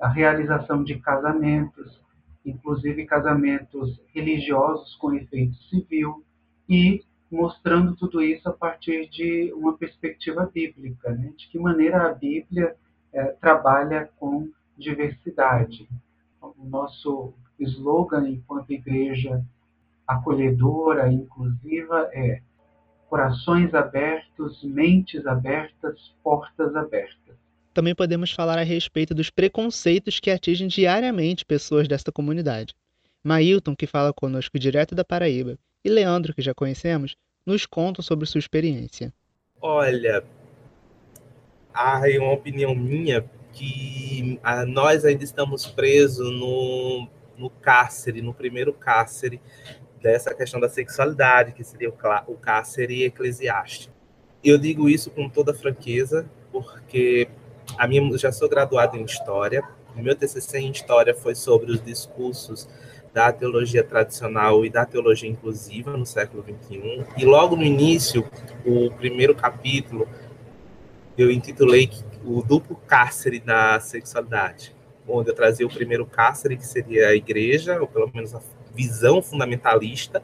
a 0.00 0.08
realização 0.08 0.82
de 0.82 0.98
casamentos, 0.98 2.00
inclusive 2.44 3.06
casamentos 3.06 4.00
religiosos 4.12 4.94
com 4.96 5.14
efeito 5.14 5.56
civil, 5.64 6.24
e 6.68 7.04
mostrando 7.30 7.96
tudo 7.96 8.22
isso 8.22 8.48
a 8.48 8.52
partir 8.52 9.08
de 9.08 9.52
uma 9.54 9.76
perspectiva 9.76 10.50
bíblica, 10.52 11.10
né? 11.10 11.32
de 11.36 11.48
que 11.48 11.58
maneira 11.58 12.06
a 12.06 12.14
Bíblia 12.14 12.76
é, 13.12 13.24
trabalha 13.40 14.10
com 14.18 14.50
diversidade. 14.76 15.88
O 16.40 16.64
nosso 16.64 17.34
slogan 17.58 18.28
enquanto 18.28 18.70
igreja 18.70 19.44
acolhedora, 20.06 21.10
inclusiva, 21.10 22.10
é 22.12 22.42
corações 23.08 23.72
abertos, 23.74 24.62
mentes 24.64 25.26
abertas, 25.26 26.14
portas 26.22 26.74
abertas 26.76 27.43
também 27.74 27.94
podemos 27.94 28.30
falar 28.30 28.58
a 28.58 28.62
respeito 28.62 29.12
dos 29.14 29.28
preconceitos 29.28 30.20
que 30.20 30.30
atingem 30.30 30.68
diariamente 30.68 31.44
pessoas 31.44 31.86
desta 31.88 32.12
comunidade. 32.12 32.74
Mailton, 33.22 33.74
que 33.74 33.86
fala 33.86 34.12
conosco 34.12 34.58
direto 34.58 34.94
da 34.94 35.04
Paraíba, 35.04 35.58
e 35.84 35.90
Leandro, 35.90 36.32
que 36.32 36.40
já 36.40 36.54
conhecemos, 36.54 37.16
nos 37.44 37.66
contam 37.66 38.02
sobre 38.02 38.26
sua 38.26 38.38
experiência. 38.38 39.12
Olha, 39.60 40.24
há 41.72 42.00
uma 42.18 42.32
opinião 42.32 42.74
minha 42.74 43.24
que 43.52 44.38
ah, 44.42 44.64
nós 44.64 45.04
ainda 45.04 45.24
estamos 45.24 45.66
presos 45.66 46.30
no, 46.30 47.08
no 47.36 47.50
cárcere, 47.50 48.22
no 48.22 48.32
primeiro 48.32 48.72
cárcere 48.72 49.40
dessa 50.00 50.34
questão 50.34 50.60
da 50.60 50.68
sexualidade, 50.68 51.52
que 51.52 51.64
seria 51.64 51.88
o, 51.88 52.32
o 52.32 52.36
cárcere 52.36 53.04
eclesiástico. 53.04 53.94
Eu 54.42 54.58
digo 54.58 54.88
isso 54.88 55.10
com 55.10 55.28
toda 55.28 55.54
franqueza, 55.54 56.28
porque 56.52 57.28
a 57.78 57.86
minha, 57.86 58.16
já 58.18 58.32
sou 58.32 58.48
graduado 58.48 58.96
em 58.96 59.04
História. 59.04 59.62
O 59.96 60.02
meu 60.02 60.14
TCC 60.14 60.58
em 60.58 60.70
História 60.70 61.14
foi 61.14 61.34
sobre 61.34 61.70
os 61.70 61.82
discursos 61.82 62.68
da 63.12 63.32
teologia 63.32 63.84
tradicional 63.84 64.64
e 64.64 64.70
da 64.70 64.84
teologia 64.84 65.30
inclusiva 65.30 65.96
no 65.96 66.04
século 66.04 66.42
XXI. 66.42 67.04
E 67.16 67.24
logo 67.24 67.54
no 67.54 67.62
início, 67.62 68.28
o 68.66 68.90
primeiro 68.90 69.34
capítulo, 69.34 70.08
eu 71.16 71.30
intitulei 71.30 71.88
o 72.24 72.42
duplo 72.42 72.76
cárcere 72.88 73.38
da 73.38 73.78
sexualidade, 73.78 74.74
onde 75.06 75.30
eu 75.30 75.34
trazia 75.34 75.66
o 75.66 75.72
primeiro 75.72 76.04
cárcere, 76.04 76.56
que 76.56 76.66
seria 76.66 77.08
a 77.08 77.14
igreja, 77.14 77.80
ou 77.80 77.86
pelo 77.86 78.10
menos 78.12 78.34
a 78.34 78.40
visão 78.74 79.22
fundamentalista 79.22 80.20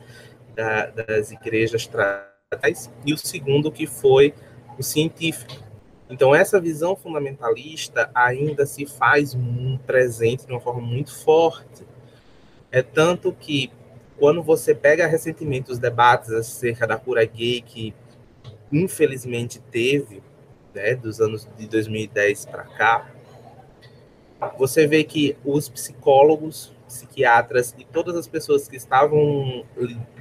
da, 0.54 0.87
das 0.87 1.30
igrejas 1.30 1.87
tradicionais, 1.87 2.90
e 3.07 3.12
o 3.12 3.19
segundo, 3.19 3.71
que 3.71 3.87
foi 3.87 4.35
o 4.76 4.83
científico, 4.83 5.69
então, 6.10 6.34
essa 6.34 6.60
visão 6.60 6.96
fundamentalista 6.96 8.10
ainda 8.12 8.66
se 8.66 8.84
faz 8.84 9.36
presente 9.86 10.44
de 10.44 10.52
uma 10.52 10.60
forma 10.60 10.80
muito 10.80 11.16
forte. 11.16 11.86
É 12.72 12.82
tanto 12.82 13.32
que, 13.32 13.70
quando 14.18 14.42
você 14.42 14.74
pega 14.74 15.06
recentemente 15.06 15.70
os 15.70 15.78
debates 15.78 16.30
acerca 16.32 16.84
da 16.84 16.96
cura 16.96 17.24
gay, 17.24 17.62
que 17.62 17.94
infelizmente 18.72 19.60
teve, 19.70 20.20
né, 20.74 20.96
dos 20.96 21.20
anos 21.20 21.48
de 21.56 21.68
2010 21.68 22.44
para 22.46 22.64
cá, 22.64 23.08
você 24.58 24.88
vê 24.88 25.04
que 25.04 25.36
os 25.44 25.68
psicólogos, 25.68 26.72
psiquiatras 26.88 27.72
e 27.78 27.84
todas 27.84 28.16
as 28.16 28.26
pessoas 28.26 28.66
que 28.66 28.76
estavam 28.76 29.64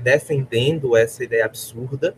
defendendo 0.03 0.95
essa 0.95 1.23
ideia 1.23 1.45
absurda 1.45 2.15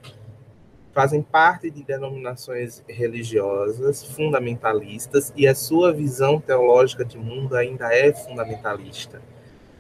fazem 0.94 1.22
parte 1.22 1.70
de 1.70 1.84
denominações 1.84 2.84
religiosas 2.88 4.04
fundamentalistas 4.04 5.32
e 5.36 5.48
a 5.48 5.56
sua 5.56 5.94
visão 5.94 6.40
teológica 6.40 7.06
de 7.06 7.18
mundo 7.18 7.56
ainda 7.56 7.94
é 7.94 8.12
fundamentalista, 8.14 9.22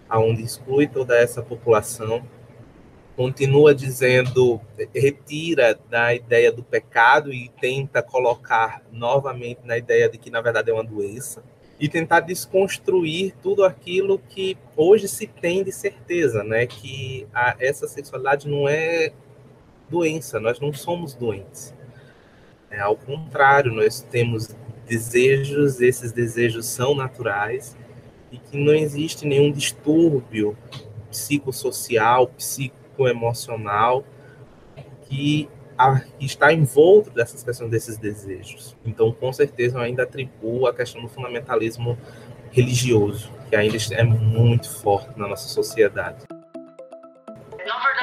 aonde 0.09 0.43
exclui 0.43 0.87
toda 0.87 1.17
essa 1.17 1.41
população, 1.41 2.23
continua 3.15 3.75
dizendo, 3.75 4.61
retira 4.95 5.77
da 5.89 6.15
ideia 6.15 6.51
do 6.51 6.63
pecado 6.63 7.33
e 7.33 7.49
tenta 7.59 8.01
colocar 8.01 8.81
novamente 8.91 9.61
na 9.65 9.77
ideia 9.77 10.09
de 10.09 10.17
que 10.17 10.29
na 10.29 10.41
verdade 10.41 10.71
é 10.71 10.73
uma 10.73 10.83
doença 10.83 11.43
e 11.77 11.89
tentar 11.89 12.21
desconstruir 12.21 13.33
tudo 13.41 13.65
aquilo 13.65 14.19
que 14.19 14.55
hoje 14.77 15.07
se 15.07 15.27
tem 15.27 15.63
de 15.63 15.71
certeza, 15.71 16.43
né, 16.43 16.67
que 16.67 17.27
a, 17.33 17.55
essa 17.59 17.87
sexualidade 17.87 18.47
não 18.47 18.69
é 18.69 19.11
doença, 19.91 20.39
nós 20.39 20.59
não 20.59 20.73
somos 20.73 21.13
doentes. 21.13 21.73
É, 22.69 22.79
ao 22.79 22.95
contrário, 22.95 23.73
nós 23.73 24.01
temos 24.01 24.55
desejos, 24.87 25.81
esses 25.81 26.13
desejos 26.13 26.65
são 26.65 26.95
naturais 26.95 27.77
e 28.31 28.37
que 28.37 28.57
não 28.57 28.73
existe 28.73 29.27
nenhum 29.27 29.51
distúrbio 29.51 30.57
psicossocial, 31.09 32.27
psicoemocional 32.27 34.05
que, 35.03 35.49
está 36.19 36.53
envolto 36.53 37.09
dessas 37.09 37.43
questões 37.43 37.71
desses 37.71 37.97
desejos. 37.97 38.77
Então, 38.85 39.11
com 39.11 39.33
certeza, 39.33 39.77
eu 39.77 39.81
ainda 39.81 40.03
atribuo 40.03 40.67
a 40.67 40.73
questão 40.73 41.01
do 41.01 41.09
fundamentalismo 41.09 41.97
religioso, 42.51 43.31
que 43.49 43.55
ainda 43.55 43.77
é 43.91 44.03
muito 44.03 44.69
forte 44.69 45.17
na 45.17 45.27
nossa 45.27 45.49
sociedade 45.49 46.23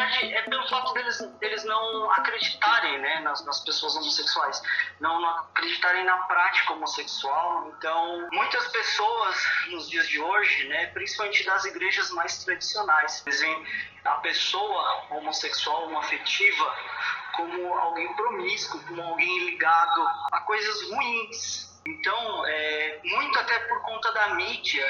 verdade, 0.09 0.35
é 0.35 0.43
pelo 0.43 0.69
fato 0.69 0.93
deles, 0.95 1.19
deles 1.41 1.65
não 1.65 2.11
acreditarem 2.13 2.99
né, 3.01 3.21
nas, 3.21 3.45
nas 3.45 3.61
pessoas 3.61 3.95
homossexuais, 3.97 4.63
não, 5.01 5.21
não 5.21 5.29
acreditarem 5.29 6.05
na 6.05 6.17
prática 6.25 6.73
homossexual. 6.73 7.73
Então, 7.77 8.29
muitas 8.33 8.67
pessoas 8.69 9.49
nos 9.69 9.89
dias 9.89 10.09
de 10.09 10.21
hoje, 10.21 10.69
né, 10.69 10.87
principalmente 10.89 11.45
das 11.45 11.65
igrejas 11.65 12.11
mais 12.11 12.45
tradicionais, 12.45 13.23
veem 13.27 13.67
a 14.05 14.15
pessoa 14.17 15.07
homossexual, 15.11 15.85
homoafetiva, 15.85 16.77
como 17.37 17.75
alguém 17.75 18.13
promíscuo, 18.15 18.81
como 18.87 19.03
alguém 19.03 19.51
ligado 19.51 20.09
a 20.33 20.41
coisas 20.41 20.91
ruins. 20.91 21.69
Então, 21.87 22.47
é, 22.47 23.01
muito 23.05 23.39
até 23.39 23.59
por 23.61 23.81
conta 23.83 24.13
da 24.13 24.35
mídia, 24.35 24.85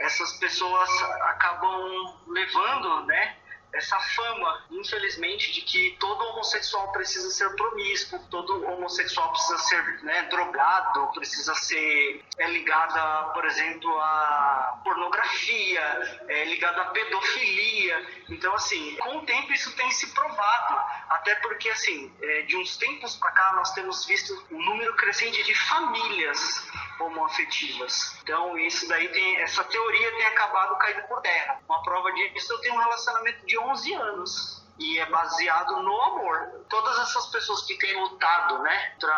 essas 0.00 0.36
pessoas 0.38 0.90
acabam 1.22 2.20
levando, 2.26 3.06
né, 3.06 3.36
essa 3.74 3.98
fama, 3.98 4.64
infelizmente, 4.70 5.52
de 5.52 5.60
que 5.62 5.96
todo 5.98 6.24
homossexual 6.26 6.92
precisa 6.92 7.28
ser 7.30 7.54
promíscuo, 7.56 8.18
todo 8.30 8.64
homossexual 8.64 9.30
precisa 9.32 9.58
ser 9.58 10.04
né, 10.04 10.22
drogado, 10.30 11.10
precisa 11.12 11.54
ser 11.54 12.24
é 12.38 12.48
ligado, 12.50 13.32
por 13.32 13.44
exemplo, 13.44 13.90
a 14.00 14.80
pornografia, 14.84 15.82
é 16.28 16.44
ligado 16.44 16.80
à 16.80 16.84
pedofilia. 16.86 18.06
Então, 18.28 18.54
assim, 18.54 18.96
com 18.96 19.18
o 19.18 19.26
tempo 19.26 19.52
isso 19.52 19.74
tem 19.76 19.90
se 19.90 20.12
provado, 20.14 20.80
até 21.10 21.34
porque, 21.36 21.68
assim, 21.70 22.12
é, 22.22 22.42
de 22.42 22.56
uns 22.56 22.76
tempos 22.76 23.16
para 23.16 23.32
cá 23.32 23.52
nós 23.54 23.72
temos 23.72 24.06
visto 24.06 24.46
um 24.50 24.64
número 24.64 24.94
crescente 24.96 25.42
de 25.42 25.54
famílias 25.54 26.64
homoafetivas. 27.00 28.16
Então, 28.22 28.56
isso 28.58 28.88
daí 28.88 29.08
tem, 29.08 29.36
essa 29.36 29.64
teoria 29.64 30.10
tem 30.16 30.26
acabado 30.26 30.76
caindo 30.78 31.02
por 31.08 31.20
terra. 31.20 31.60
Uma 31.68 31.82
prova 31.82 32.12
disso, 32.12 32.52
eu 32.52 32.60
tenho 32.60 32.74
um 32.74 32.78
relacionamento 32.78 33.46
de 33.46 33.58
11 33.58 33.94
anos 33.94 34.64
e 34.78 34.98
é 34.98 35.06
baseado 35.06 35.82
no 35.82 36.02
amor. 36.02 36.64
Todas 36.68 36.98
essas 36.98 37.26
pessoas 37.26 37.62
que 37.62 37.78
têm 37.78 38.00
lutado, 38.00 38.58
né, 38.62 38.90
contra 38.92 39.14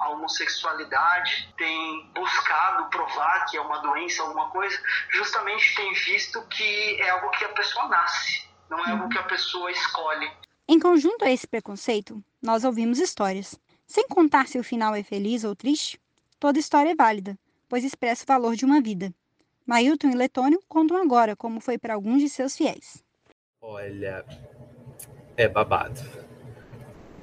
a 0.00 0.08
homossexualidade, 0.10 1.52
têm 1.56 2.10
buscado 2.14 2.88
provar 2.90 3.46
que 3.46 3.56
é 3.56 3.60
uma 3.60 3.78
doença, 3.78 4.22
alguma 4.22 4.50
coisa, 4.50 4.80
justamente 5.10 5.74
têm 5.74 5.92
visto 5.92 6.42
que 6.48 7.00
é 7.00 7.10
algo 7.10 7.30
que 7.30 7.44
a 7.44 7.50
pessoa 7.50 7.86
nasce, 7.88 8.48
não 8.68 8.78
é 8.84 8.90
algo 8.90 9.08
que 9.08 9.18
a 9.18 9.24
pessoa 9.24 9.70
escolhe. 9.70 10.30
Em 10.66 10.78
conjunto 10.78 11.24
a 11.24 11.30
esse 11.30 11.46
preconceito, 11.46 12.22
nós 12.40 12.64
ouvimos 12.64 12.98
histórias. 12.98 13.58
Sem 13.86 14.06
contar 14.06 14.46
se 14.46 14.58
o 14.58 14.62
final 14.62 14.94
é 14.94 15.02
feliz 15.02 15.42
ou 15.42 15.56
triste, 15.56 16.00
toda 16.40 16.58
história 16.58 16.90
é 16.90 16.94
válida, 16.94 17.38
pois 17.68 17.84
expressa 17.84 18.24
o 18.24 18.26
valor 18.26 18.56
de 18.56 18.64
uma 18.64 18.80
vida. 18.80 19.12
Mailton 19.66 20.08
e 20.08 20.16
Letônio 20.16 20.60
contam 20.66 20.96
agora 20.96 21.36
como 21.36 21.60
foi 21.60 21.78
para 21.78 21.94
alguns 21.94 22.20
de 22.20 22.28
seus 22.28 22.56
fiéis. 22.56 23.04
Olha, 23.60 24.24
é 25.36 25.46
babado. 25.46 26.00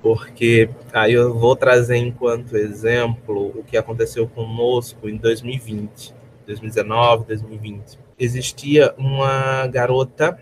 Porque 0.02 0.70
aí 0.94 1.14
eu 1.14 1.34
vou 1.34 1.56
trazer 1.56 1.98
enquanto 1.98 2.56
exemplo 2.56 3.48
o 3.60 3.64
que 3.64 3.76
aconteceu 3.76 4.30
conosco 4.30 5.10
em 5.10 5.18
2020, 5.18 6.14
2019, 6.46 7.26
2020. 7.26 8.00
Existia 8.20 8.94
uma 8.98 9.66
garota, 9.68 10.40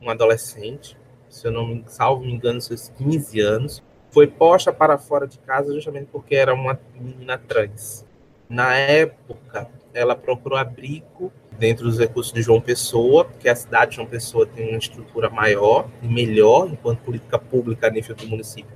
uma 0.00 0.12
adolescente, 0.12 0.96
se 1.28 1.48
eu 1.48 1.50
não 1.50 1.66
me 1.66 1.84
salvo 1.88 2.24
me 2.24 2.32
engano, 2.32 2.60
seus 2.60 2.88
15 2.90 3.40
anos, 3.40 3.82
foi 4.10 4.26
posta 4.26 4.72
para 4.72 4.98
fora 4.98 5.26
de 5.26 5.38
casa 5.38 5.72
justamente 5.74 6.08
porque 6.10 6.34
era 6.34 6.54
uma 6.54 6.78
menina 6.94 7.38
trans. 7.38 8.04
Na 8.48 8.74
época, 8.74 9.68
ela 9.92 10.16
procurou 10.16 10.58
abrigo 10.58 11.32
dentro 11.58 11.84
dos 11.84 11.98
recursos 11.98 12.32
de 12.32 12.40
João 12.40 12.60
Pessoa, 12.60 13.24
porque 13.24 13.48
a 13.48 13.56
cidade 13.56 13.90
de 13.90 13.96
João 13.96 14.08
Pessoa 14.08 14.46
tem 14.46 14.68
uma 14.68 14.78
estrutura 14.78 15.28
maior 15.28 15.88
e 16.02 16.08
melhor, 16.08 16.70
enquanto 16.70 17.00
política 17.00 17.38
pública 17.38 17.88
a 17.88 17.90
nível 17.90 18.14
do 18.14 18.26
município 18.26 18.72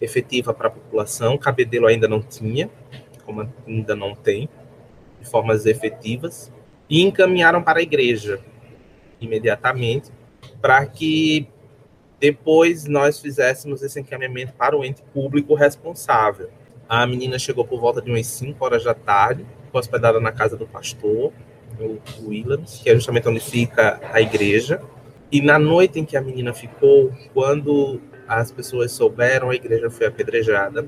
efetiva 0.00 0.54
para 0.54 0.68
a 0.68 0.70
população. 0.70 1.36
Cabedelo 1.36 1.86
ainda 1.86 2.08
não 2.08 2.22
tinha, 2.22 2.70
como 3.24 3.48
ainda 3.66 3.94
não 3.94 4.14
tem, 4.14 4.48
de 5.20 5.28
formas 5.28 5.66
efetivas, 5.66 6.50
e 6.88 7.02
encaminharam 7.02 7.62
para 7.62 7.80
a 7.80 7.82
igreja 7.82 8.40
imediatamente, 9.20 10.10
para 10.62 10.86
que 10.86 11.46
depois 12.20 12.84
nós 12.86 13.18
fizéssemos 13.18 13.82
esse 13.82 13.98
encaminhamento 13.98 14.52
para 14.52 14.76
o 14.76 14.84
ente 14.84 15.02
público 15.14 15.54
responsável. 15.54 16.50
A 16.86 17.06
menina 17.06 17.38
chegou 17.38 17.64
por 17.64 17.80
volta 17.80 18.02
de 18.02 18.10
umas 18.10 18.26
5 18.26 18.62
horas 18.62 18.84
da 18.84 18.92
tarde, 18.92 19.46
foi 19.72 19.80
hospedada 19.80 20.20
na 20.20 20.30
casa 20.30 20.56
do 20.56 20.66
pastor, 20.66 21.32
o 21.78 22.28
Williams, 22.28 22.80
que 22.82 22.90
é 22.90 22.94
justamente 22.94 23.28
onde 23.28 23.40
fica 23.40 23.98
a 24.12 24.20
igreja. 24.20 24.82
E 25.32 25.40
na 25.40 25.58
noite 25.58 25.98
em 25.98 26.04
que 26.04 26.16
a 26.16 26.20
menina 26.20 26.52
ficou, 26.52 27.12
quando 27.32 28.00
as 28.28 28.52
pessoas 28.52 28.92
souberam, 28.92 29.50
a 29.50 29.54
igreja 29.54 29.88
foi 29.88 30.06
apedrejada. 30.06 30.86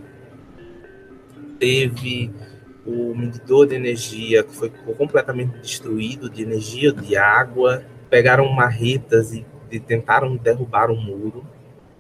Teve 1.58 2.30
o 2.84 3.14
medidor 3.14 3.68
de 3.68 3.76
energia 3.76 4.42
que 4.42 4.54
foi 4.54 4.70
completamente 4.98 5.58
destruído, 5.60 6.28
de 6.28 6.42
energia, 6.42 6.92
de 6.92 7.16
água. 7.16 7.84
Pegaram 8.10 8.50
marretas 8.52 9.32
e, 9.32 9.46
e 9.72 9.80
tentaram 9.80 10.36
derrubar 10.36 10.90
o 10.90 10.94
um 10.94 11.00
muro. 11.00 11.44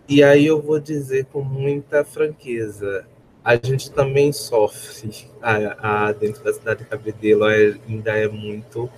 E 0.08 0.22
aí 0.22 0.46
eu 0.46 0.60
vou 0.60 0.78
dizer 0.78 1.24
com 1.26 1.42
muita 1.42 2.04
franqueza, 2.04 3.06
a 3.44 3.56
gente 3.56 3.90
também 3.90 4.32
sofre 4.32 5.26
a, 5.40 6.06
a, 6.08 6.12
dentro 6.12 6.44
da 6.44 6.52
cidade 6.52 6.84
de 6.84 6.90
Cabedelo 6.90 7.48
é, 7.48 7.74
ainda 7.88 8.12
é 8.12 8.28
muito 8.28 8.88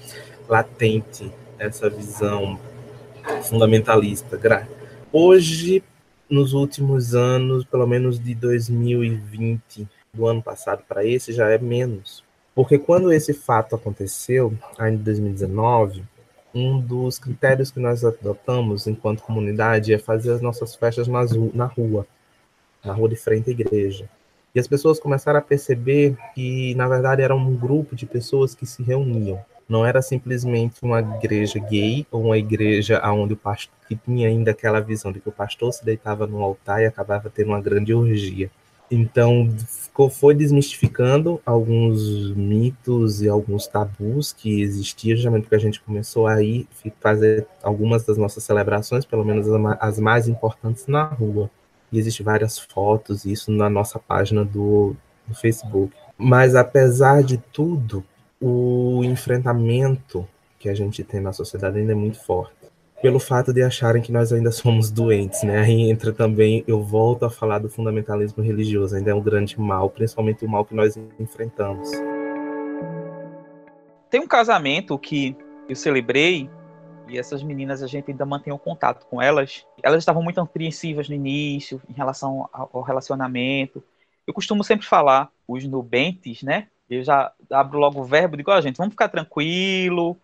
latente 0.48 1.30
essa 1.58 1.88
visão 1.88 2.58
fundamentalista. 3.44 4.38
Hoje, 5.12 5.82
nos 6.28 6.52
últimos 6.52 7.14
anos, 7.14 7.64
pelo 7.64 7.86
menos 7.86 8.18
de 8.18 8.34
2020, 8.34 9.88
do 10.12 10.26
ano 10.26 10.42
passado 10.42 10.82
para 10.86 11.04
esse, 11.04 11.32
já 11.32 11.48
é 11.48 11.58
menos. 11.58 12.22
Porque 12.54 12.78
quando 12.78 13.12
esse 13.12 13.32
fato 13.32 13.74
aconteceu, 13.74 14.52
ainda 14.78 15.00
em 15.00 15.04
2019, 15.04 16.04
um 16.54 16.80
dos 16.80 17.18
critérios 17.18 17.70
que 17.70 17.80
nós 17.80 18.04
adotamos 18.04 18.86
enquanto 18.86 19.22
comunidade 19.22 19.92
é 19.92 19.98
fazer 19.98 20.32
as 20.32 20.40
nossas 20.40 20.74
festas 20.74 21.08
na 21.08 21.64
rua, 21.66 22.06
na 22.84 22.92
rua 22.92 23.08
de 23.08 23.16
frente 23.16 23.50
à 23.50 23.52
igreja. 23.52 24.08
E 24.54 24.60
as 24.60 24.68
pessoas 24.68 25.00
começaram 25.00 25.38
a 25.38 25.42
perceber 25.42 26.16
que, 26.34 26.74
na 26.76 26.86
verdade, 26.86 27.22
era 27.22 27.34
um 27.34 27.56
grupo 27.56 27.96
de 27.96 28.06
pessoas 28.06 28.54
que 28.54 28.64
se 28.64 28.84
reuniam. 28.84 29.44
Não 29.68 29.84
era 29.84 30.00
simplesmente 30.00 30.76
uma 30.82 31.00
igreja 31.00 31.58
gay 31.58 32.06
ou 32.10 32.26
uma 32.26 32.38
igreja 32.38 33.02
onde 33.10 33.32
o 33.32 33.36
pastor 33.36 33.74
que 33.88 33.96
tinha 33.96 34.28
ainda 34.28 34.52
aquela 34.52 34.80
visão 34.80 35.10
de 35.10 35.20
que 35.20 35.28
o 35.28 35.32
pastor 35.32 35.72
se 35.72 35.84
deitava 35.84 36.26
no 36.26 36.40
altar 36.40 36.82
e 36.82 36.86
acabava 36.86 37.30
tendo 37.30 37.48
uma 37.48 37.60
grande 37.60 37.92
orgia. 37.92 38.50
Então, 38.90 39.48
foi 40.10 40.34
desmistificando 40.34 41.40
alguns 41.46 42.34
mitos 42.34 43.22
e 43.22 43.28
alguns 43.28 43.66
tabus 43.66 44.32
que 44.32 44.60
existiam, 44.60 45.16
justamente 45.16 45.42
porque 45.42 45.54
a 45.54 45.60
gente 45.60 45.80
começou 45.80 46.26
a 46.26 46.42
ir 46.42 46.66
fazer 47.00 47.46
algumas 47.62 48.04
das 48.04 48.18
nossas 48.18 48.42
celebrações, 48.42 49.04
pelo 49.04 49.24
menos 49.24 49.46
as 49.80 49.98
mais 50.00 50.26
importantes, 50.26 50.86
na 50.86 51.04
rua. 51.04 51.48
e 51.92 51.98
existem 51.98 52.24
várias 52.24 52.58
fotos, 52.58 53.24
isso 53.24 53.52
na 53.52 53.70
nossa 53.70 53.98
página 54.00 54.44
do, 54.44 54.96
do 55.28 55.34
Facebook. 55.34 55.94
Mas 56.18 56.56
apesar 56.56 57.22
de 57.22 57.38
tudo, 57.38 58.04
o 58.40 59.02
enfrentamento 59.04 60.26
que 60.58 60.68
a 60.68 60.74
gente 60.74 61.04
tem 61.04 61.20
na 61.20 61.32
sociedade 61.32 61.78
ainda 61.78 61.92
é 61.92 61.94
muito 61.94 62.18
forte. 62.18 62.63
Pelo 63.04 63.20
fato 63.20 63.52
de 63.52 63.62
acharem 63.62 64.00
que 64.00 64.10
nós 64.10 64.32
ainda 64.32 64.50
somos 64.50 64.90
doentes, 64.90 65.42
né? 65.42 65.58
Aí 65.58 65.90
entra 65.90 66.10
também, 66.10 66.64
eu 66.66 66.82
volto 66.82 67.26
a 67.26 67.30
falar 67.30 67.58
do 67.58 67.68
fundamentalismo 67.68 68.42
religioso, 68.42 68.96
ainda 68.96 69.10
é 69.10 69.14
um 69.14 69.20
grande 69.20 69.60
mal, 69.60 69.90
principalmente 69.90 70.42
o 70.42 70.48
mal 70.48 70.64
que 70.64 70.74
nós 70.74 70.96
enfrentamos. 71.20 71.90
Tem 74.08 74.22
um 74.22 74.26
casamento 74.26 74.98
que 74.98 75.36
eu 75.68 75.76
celebrei 75.76 76.48
e 77.06 77.18
essas 77.18 77.42
meninas 77.42 77.82
a 77.82 77.86
gente 77.86 78.10
ainda 78.10 78.24
mantém 78.24 78.54
o 78.54 78.56
um 78.56 78.58
contato 78.58 79.04
com 79.04 79.20
elas. 79.20 79.66
Elas 79.82 79.98
estavam 79.98 80.22
muito 80.22 80.40
apreensivas 80.40 81.06
no 81.06 81.14
início 81.14 81.82
em 81.86 81.92
relação 81.92 82.48
ao 82.54 82.80
relacionamento. 82.80 83.84
Eu 84.26 84.32
costumo 84.32 84.64
sempre 84.64 84.86
falar 84.86 85.30
os 85.46 85.62
nubentes, 85.66 86.42
né? 86.42 86.68
Eu 86.88 87.04
já 87.04 87.30
abro 87.50 87.78
logo 87.78 88.00
o 88.00 88.04
verbo, 88.04 88.34
digo, 88.34 88.50
ó, 88.50 88.56
oh, 88.56 88.62
gente, 88.62 88.78
vamos 88.78 88.94
ficar 88.94 89.10
tranquilo, 89.10 90.16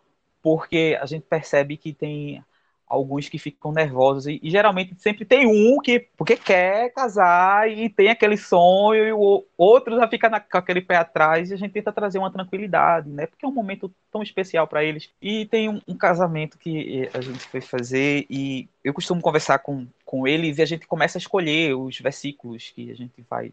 porque 0.42 0.98
a 0.98 1.04
gente 1.04 1.26
percebe 1.28 1.76
que 1.76 1.92
tem 1.92 2.42
alguns 2.90 3.28
que 3.28 3.38
ficam 3.38 3.70
nervosos 3.70 4.26
e, 4.26 4.40
e, 4.42 4.50
geralmente 4.50 4.96
sempre 4.98 5.24
tem 5.24 5.46
um 5.46 5.78
que 5.78 6.00
porque 6.16 6.36
quer 6.36 6.92
casar 6.92 7.70
e 7.70 7.88
tem 7.88 8.08
aquele 8.08 8.36
sonho 8.36 9.06
e 9.06 9.12
o 9.12 9.44
outro 9.56 9.94
já 9.96 10.08
fica 10.08 10.28
na, 10.28 10.40
com 10.40 10.58
aquele 10.58 10.80
pé 10.80 10.96
atrás 10.96 11.50
e 11.50 11.54
a 11.54 11.56
gente 11.56 11.72
tenta 11.72 11.92
trazer 11.92 12.18
uma 12.18 12.32
tranquilidade, 12.32 13.08
né? 13.08 13.26
Porque 13.26 13.44
é 13.46 13.48
um 13.48 13.52
momento 13.52 13.92
tão 14.10 14.22
especial 14.22 14.66
para 14.66 14.82
eles. 14.82 15.08
E 15.22 15.46
tem 15.46 15.68
um, 15.68 15.80
um, 15.86 15.96
casamento 15.96 16.58
que 16.58 17.08
a 17.14 17.20
gente 17.20 17.46
foi 17.46 17.60
fazer 17.60 18.26
e 18.28 18.68
eu 18.82 18.92
costumo 18.92 19.22
conversar 19.22 19.60
com, 19.60 19.86
com 20.04 20.26
eles 20.26 20.58
e 20.58 20.62
a 20.62 20.66
gente 20.66 20.86
começa 20.86 21.16
a 21.16 21.20
escolher 21.20 21.74
os 21.76 21.96
versículos 22.00 22.72
que 22.74 22.90
a 22.90 22.94
gente 22.94 23.24
vai 23.30 23.52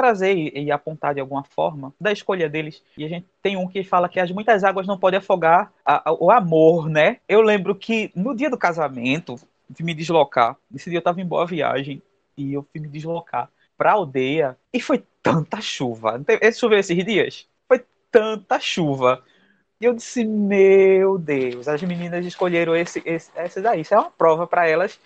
trazer 0.00 0.34
e, 0.34 0.64
e, 0.64 0.72
apontar 0.72 1.12
de 1.12 1.20
alguma 1.20 1.44
forma 1.44 1.92
da 2.00 2.10
escolha 2.10 2.48
deles. 2.48 2.82
E 2.96 3.04
a 3.04 3.08
gente 3.08 3.26
tem 3.42 3.54
um 3.54 3.68
que 3.68 3.84
fala 3.84 4.08
que 4.08 4.18
as 4.18 4.30
muitas 4.30 4.64
águas 4.64 4.86
não 4.86 4.98
podem 4.98 5.18
afogar 5.18 5.70
a, 5.84 6.08
a, 6.08 6.12
o 6.14 6.30
amor, 6.30 6.88
né? 6.88 7.18
Eu 7.28 7.42
lembro 7.42 7.74
que 7.74 8.10
no 8.14 8.34
dia 8.34 8.48
do 8.48 8.56
casamento, 8.56 9.36
de 9.68 9.84
me 9.84 9.92
deslocar, 9.92 10.56
nesse 10.70 10.88
dia 10.88 10.96
eu 10.96 11.00
estava 11.00 11.20
em 11.20 11.26
boa 11.26 11.46
viagem 11.46 12.02
e 12.34 12.54
eu 12.54 12.66
fui 12.72 12.80
me 12.80 12.88
deslocar 12.88 13.50
para 13.76 13.90
a 13.90 13.94
aldeia 13.94 14.56
e 14.72 14.80
foi 14.80 15.04
tanta 15.22 15.60
chuva. 15.60 16.18
Choveu 16.54 16.78
esses 16.78 17.04
dias? 17.04 17.46
Foi 17.68 17.84
tanta 18.10 18.58
chuva. 18.58 19.22
E 19.78 19.84
eu 19.84 19.92
disse, 19.92 20.24
meu 20.24 21.18
Deus, 21.18 21.68
as 21.68 21.82
meninas 21.82 22.24
escolheram 22.24 22.74
esse, 22.74 23.02
esse, 23.04 23.30
esse 23.36 23.60
daí. 23.60 23.82
Isso 23.82 23.94
é 23.94 23.98
uma 23.98 24.10
prova 24.10 24.46
para 24.46 24.66
elas 24.66 24.98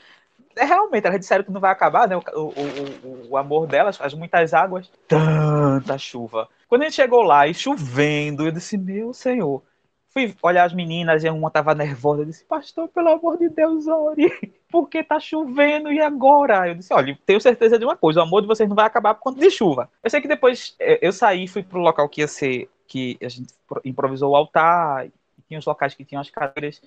é, 0.57 0.65
realmente, 0.65 1.07
elas 1.07 1.21
disseram 1.21 1.45
que 1.45 1.51
não 1.51 1.61
vai 1.61 1.71
acabar, 1.71 2.09
né? 2.09 2.17
O, 2.17 2.21
o, 2.21 2.49
o, 2.49 3.31
o, 3.31 3.37
amor 3.37 3.67
delas, 3.67 4.01
as 4.01 4.15
muitas 4.15 4.55
águas, 4.55 4.91
tanta 5.09 5.99
chuva. 5.99 6.49
Quando 6.69 6.83
a 6.83 6.85
gente 6.85 6.95
chegou 6.95 7.23
lá 7.23 7.47
e 7.47 7.55
chovendo, 7.55 8.47
eu 8.47 8.53
disse, 8.53 8.77
meu 8.77 9.13
senhor. 9.13 9.63
Fui 10.09 10.33
olhar 10.43 10.65
as 10.65 10.73
meninas 10.73 11.25
e 11.25 11.29
uma 11.29 11.51
tava 11.51 11.75
nervosa. 11.75 12.23
Eu 12.23 12.27
disse, 12.27 12.45
pastor, 12.45 12.87
pelo 12.89 13.09
amor 13.09 13.37
de 13.37 13.49
Deus, 13.49 13.89
ore. 13.89 14.31
Porque 14.71 15.03
tá 15.03 15.19
chovendo 15.19 15.93
e 15.93 16.01
agora? 16.01 16.69
Eu 16.69 16.77
disse, 16.77 16.95
olha, 16.95 17.19
tenho 17.27 17.41
certeza 17.41 17.79
de 17.79 17.85
uma 17.85 17.97
coisa: 17.97 18.21
o 18.21 18.23
amor 18.23 18.41
de 18.41 18.47
vocês 18.47 18.69
não 18.69 18.77
vai 18.77 18.87
acabar 18.87 19.15
por 19.15 19.23
conta 19.23 19.41
de 19.41 19.51
chuva. 19.51 19.91
Eu 20.03 20.11
sei 20.11 20.21
que 20.21 20.29
depois 20.29 20.77
é, 20.79 21.05
eu 21.05 21.13
saí, 21.13 21.49
fui 21.49 21.65
pro 21.65 21.81
local 21.81 22.09
que 22.09 22.21
ia 22.21 22.29
ser, 22.29 22.69
que 22.87 23.19
a 23.21 23.29
gente 23.29 23.53
improvisou 23.85 24.31
o 24.31 24.37
altar, 24.37 25.09
tinha 25.49 25.59
os 25.59 25.67
locais 25.67 25.95
que 25.95 26.05
tinham 26.05 26.21
as 26.21 26.31
cadeiras. 26.31 26.81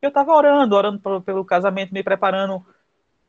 Eu 0.00 0.10
tava 0.10 0.34
orando, 0.34 0.76
orando 0.76 1.22
pelo 1.22 1.44
casamento, 1.44 1.94
me 1.94 2.02
preparando 2.02 2.64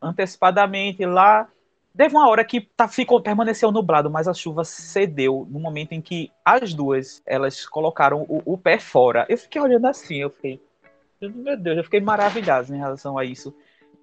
antecipadamente 0.01 1.06
lá. 1.06 1.48
Teve 1.96 2.16
uma 2.16 2.30
hora 2.30 2.46
que 2.46 2.62
tá, 2.62 2.88
ficou, 2.88 3.22
permaneceu 3.22 3.72
nublado, 3.72 4.10
mas 4.10 4.27
a 4.27 4.34
chuva 4.34 4.63
cedeu 4.63 5.48
no 5.50 5.60
momento 5.60 5.94
em 5.94 6.01
que 6.01 6.32
as 6.46 6.74
duas 6.74 7.24
elas 7.25 7.66
colocaram 7.66 8.22
o, 8.30 8.42
o 8.46 8.58
pé 8.58 8.77
fora. 8.77 9.25
Eu 9.27 9.38
fiquei 9.38 9.60
olhando 9.60 9.88
assim, 9.88 10.18
eu 10.18 10.30
fiquei, 10.30 10.62
meu 11.20 11.58
Deus, 11.58 11.77
eu 11.77 11.84
fiquei 11.84 12.00
maravilhado 12.00 12.74
em 12.74 12.77
relação 12.77 13.18
a 13.18 13.25
isso. 13.25 13.54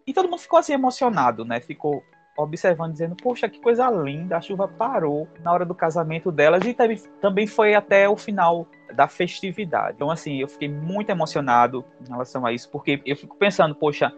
E 0.06 0.12
todo 0.12 0.28
mundo 0.28 0.40
ficou 0.40 0.58
assim 0.58 0.72
emocionado, 0.72 1.44
né? 1.44 1.60
Ficou 1.60 2.02
observando, 2.36 2.92
dizendo, 2.92 3.14
poxa, 3.14 3.48
que 3.48 3.60
coisa 3.60 3.88
linda, 3.90 4.36
a 4.36 4.40
chuva 4.40 4.66
parou 4.66 5.28
na 5.42 5.52
hora 5.52 5.64
do 5.64 5.74
casamento 5.74 6.32
delas 6.32 6.64
e 6.64 6.74
também, 7.20 7.46
foi 7.46 7.74
até 7.74 8.08
o 8.08 8.16
final 8.16 8.66
da 8.94 9.06
festividade. 9.06 9.94
Então, 9.94 10.10
assim, 10.10 10.40
eu 10.40 10.48
fiquei 10.48 10.68
muito 10.68 11.10
emocionado 11.10 11.84
em 12.04 12.10
relação 12.10 12.44
a 12.44 12.52
isso, 12.52 12.68
porque 12.70 13.00
eu 13.06 13.16
fico 13.16 13.36
pensando, 13.36 13.74
poxa, 13.74 14.12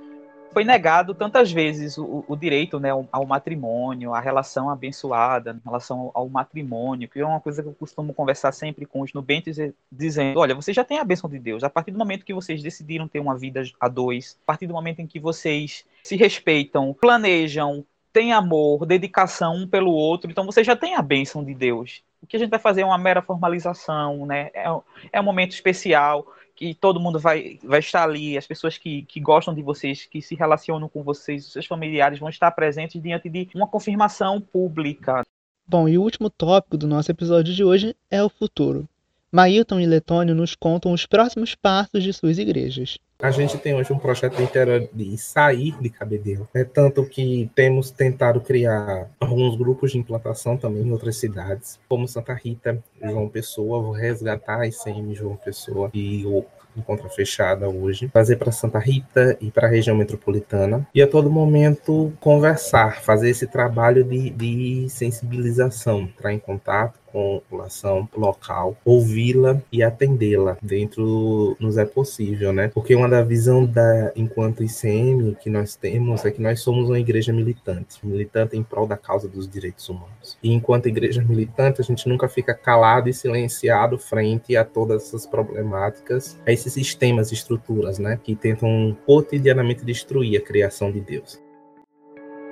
foi 0.57 0.65
negado 0.65 1.15
tantas 1.15 1.53
vezes 1.53 1.99
o, 1.99 2.25
o 2.27 2.35
direito 2.35 2.81
né, 2.81 2.89
ao, 2.89 3.27
matrimônio, 3.27 4.15
a 4.15 4.21
relação 4.21 4.71
abençoada 4.71 5.51
em 5.51 5.63
relação 5.63 6.01
ao, 6.01 6.23
ao, 6.23 6.29
matrimônio, 6.31 7.11
que 7.11 7.21
é 7.21 7.27
uma 7.27 7.43
coisa 7.43 7.63
que 7.63 7.69
eu 7.69 7.75
costumo 7.75 8.15
conversar 8.15 8.53
sempre 8.53 8.87
com 8.87 9.03
os 9.03 9.13
nubentes, 9.13 9.59
dizendo: 9.93 10.41
olha, 10.41 10.55
vocês 10.55 10.75
já 10.75 10.83
têm 10.83 10.99
a 10.99 11.05
bênção 11.05 11.29
de 11.29 11.39
Deus. 11.39 11.63
A 11.63 11.69
partir 11.69 11.91
do 11.91 11.99
momento 11.99 12.25
que 12.25 12.33
vocês 12.33 12.63
decidiram 12.63 13.07
ter 13.07 13.21
uma 13.21 13.37
vida 13.37 13.65
a 13.79 13.87
dois, 13.87 14.39
a 14.45 14.47
partir 14.47 14.67
do 14.67 14.73
momento 14.73 15.01
em 15.01 15.07
que 15.07 15.21
vocês 15.21 15.85
se 16.03 16.17
respeitam, 16.17 16.97
planejam, 16.99 17.85
têm 18.11 18.33
amor, 18.33 18.87
dedicação 18.87 19.57
um 19.57 19.69
pelo 19.69 19.93
outro, 19.93 20.31
então 20.31 20.47
você 20.47 20.65
já 20.65 20.75
tem 20.75 20.95
a 20.95 21.03
bênção 21.03 21.45
de 21.45 21.53
Deus. 21.53 22.03
O 22.23 22.27
que 22.27 22.35
a 22.35 22.39
gente 22.39 22.49
vai 22.49 22.59
fazer 22.59 22.81
é 22.81 22.87
uma 22.87 22.97
mera 22.97 23.21
formalização, 23.21 24.25
né? 24.25 24.49
É, 24.55 24.65
é 25.13 25.21
um 25.21 25.25
momento 25.25 25.53
especial 25.53 26.27
que 26.57 26.75
todo 26.75 26.99
mundo 26.99 27.21
vai, 27.21 27.59
vai 27.63 27.81
estar 27.81 28.03
ali, 28.03 28.37
as 28.37 28.47
pessoas 28.47 28.79
que, 28.79 29.03
que 29.03 29.21
gostam 29.21 29.55
de 29.55 29.63
vocês, 29.63 30.07
que 30.07 30.23
se 30.23 30.35
relacionam 30.35 30.89
com 30.89 31.03
vocês, 31.03 31.47
os 31.47 31.53
seus 31.53 31.67
familiares 31.67 32.19
vão 32.19 32.31
estar 32.31 32.51
presentes 32.53 33.01
diante 33.01 33.29
de 33.29 33.49
uma 33.55 33.69
confirmação 33.69 34.41
pública. 34.41 35.23
Bom, 35.69 35.87
e 35.87 35.99
o 35.99 36.03
último 36.03 36.31
tópico 36.31 36.79
do 36.79 36.87
nosso 36.87 37.11
episódio 37.11 37.53
de 37.53 37.63
hoje 37.63 37.95
é 38.11 38.23
o 38.23 38.31
futuro. 38.31 38.89
Mailton 39.31 39.81
e 39.81 39.87
Letônio 39.87 40.35
nos 40.35 40.55
contam 40.55 40.93
os 40.93 41.05
próximos 41.05 41.55
passos 41.55 42.03
de 42.03 42.13
suas 42.13 42.39
igrejas. 42.39 42.99
A 43.19 43.31
gente 43.31 43.57
tem 43.57 43.75
hoje 43.75 43.93
um 43.93 43.99
projeto 43.99 44.41
inteiro 44.43 44.89
de 44.93 45.17
sair 45.17 45.75
de 45.81 45.89
Cabedelo, 45.89 46.47
é 46.53 46.65
tanto 46.65 47.05
que 47.07 47.51
temos 47.55 47.91
tentado 47.91 48.43
criar 48.43 49.09
alguns 49.19 49.57
grupos 49.57 49.93
de 49.93 49.99
implantação 49.99 50.57
também 50.59 50.83
em 50.83 50.93
outras 50.93 51.17
cidades, 51.17 51.81
como 51.89 52.07
Santa 52.07 52.35
Rita, 52.35 52.79
João 53.03 53.27
Pessoa, 53.27 53.81
vou 53.81 53.93
resgatar 53.93 54.61
a 54.61 54.67
ICM 54.67 55.15
João 55.15 55.37
Pessoa 55.37 55.91
e 55.95 56.27
o 56.27 56.45
encontra 56.77 57.09
fechada 57.09 57.69
hoje, 57.69 58.09
fazer 58.09 58.37
para 58.37 58.53
Santa 58.53 58.79
Rita 58.79 59.37
e 59.41 59.51
para 59.51 59.67
a 59.67 59.71
região 59.71 59.97
metropolitana. 59.97 60.87
E 60.95 61.01
a 61.01 61.09
todo 61.09 61.31
momento 61.31 62.13
conversar, 62.21 63.01
fazer 63.01 63.31
esse 63.31 63.47
trabalho 63.47 64.05
de, 64.05 64.31
de 64.31 64.87
sensibilização, 64.91 66.01
entrar 66.03 66.33
em 66.33 66.39
contato 66.39 67.01
população 67.17 68.07
local, 68.15 68.77
ouvi-la 68.85 69.63
e 69.73 69.83
atendê-la 69.83 70.59
dentro 70.61 71.57
nos 71.59 71.79
é 71.79 71.87
possível, 71.87 72.53
né? 72.53 72.69
Porque 72.69 72.95
uma 72.95 73.09
da 73.09 73.23
visão 73.23 73.65
da 73.65 74.13
enquanto 74.15 74.63
ICM 74.63 75.35
que 75.41 75.49
nós 75.49 75.75
temos 75.75 76.27
é 76.27 76.31
que 76.31 76.43
nós 76.43 76.61
somos 76.61 76.91
uma 76.91 76.99
igreja 76.99 77.33
militante, 77.33 78.07
militante 78.07 78.55
em 78.55 78.63
prol 78.63 78.87
da 78.87 78.99
causa 78.99 79.27
dos 79.27 79.49
direitos 79.49 79.89
humanos. 79.89 80.37
E 80.43 80.53
enquanto 80.53 80.89
igreja 80.89 81.25
militante, 81.27 81.81
a 81.81 81.85
gente 81.85 82.07
nunca 82.07 82.29
fica 82.29 82.53
calado 82.53 83.09
e 83.09 83.15
silenciado 83.15 83.99
frente 83.99 84.55
a 84.55 84.63
todas 84.63 85.05
essas 85.05 85.27
problemáticas, 85.27 86.39
a 86.47 86.53
esses 86.53 86.75
sistemas 86.75 87.33
estruturas, 87.33 87.99
né, 87.99 88.21
que 88.23 88.37
tentam 88.37 88.95
cotidianamente 89.07 89.87
destruir 89.87 90.39
a 90.39 90.45
criação 90.45 90.93
de 90.93 91.01
Deus. 91.01 91.43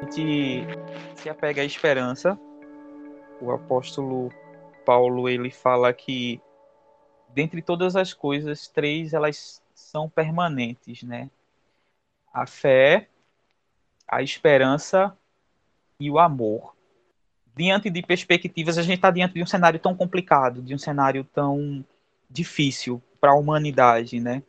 A 0.01 0.11
gente 0.11 0.67
se 1.17 1.29
apega 1.29 1.61
à 1.61 1.65
esperança. 1.67 2.39
O 3.43 3.51
apóstolo 3.51 4.31
Paulo 4.85 5.29
ele 5.29 5.51
fala 5.51 5.93
que 5.93 6.41
dentre 7.35 7.61
todas 7.61 7.97
as 7.97 8.13
coisas, 8.13 8.69
três 8.69 9.13
elas 9.13 9.63
são 9.75 10.09
permanentes, 10.09 11.03
né? 11.03 11.29
A 12.33 12.47
fé, 12.47 13.09
a 14.07 14.23
esperança 14.23 15.17
e 15.99 16.11
o 16.11 16.19
amor. 16.19 16.75
Diante 17.57 17.91
de 17.91 18.03
perspectivas, 18.03 18.79
a 18.79 18.83
gente 18.83 18.97
está 18.97 19.11
diante 19.11 19.35
de 19.35 19.43
um 19.43 19.47
cenário 19.47 19.79
tão 19.79 19.95
complicado, 19.97 20.63
de 20.63 20.75
um 20.75 20.79
cenário 20.79 21.25
tão 21.25 21.85
difícil 22.29 23.03
para 23.21 23.33
a 23.33 23.37
humanidade, 23.37 24.19
né? 24.21 24.43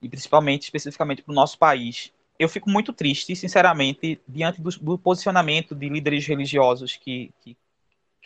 E 0.00 0.08
principalmente, 0.08 0.64
especificamente 0.64 1.22
para 1.22 1.32
o 1.32 1.34
nosso 1.34 1.58
país. 1.58 2.12
Eu 2.38 2.48
fico 2.48 2.68
muito 2.68 2.92
triste, 2.92 3.34
sinceramente, 3.34 4.20
diante 4.28 4.60
do, 4.60 4.70
do 4.70 4.98
posicionamento 4.98 5.74
de 5.74 5.88
líderes 5.88 6.26
religiosos 6.26 6.96
que, 6.96 7.32
que 7.40 7.56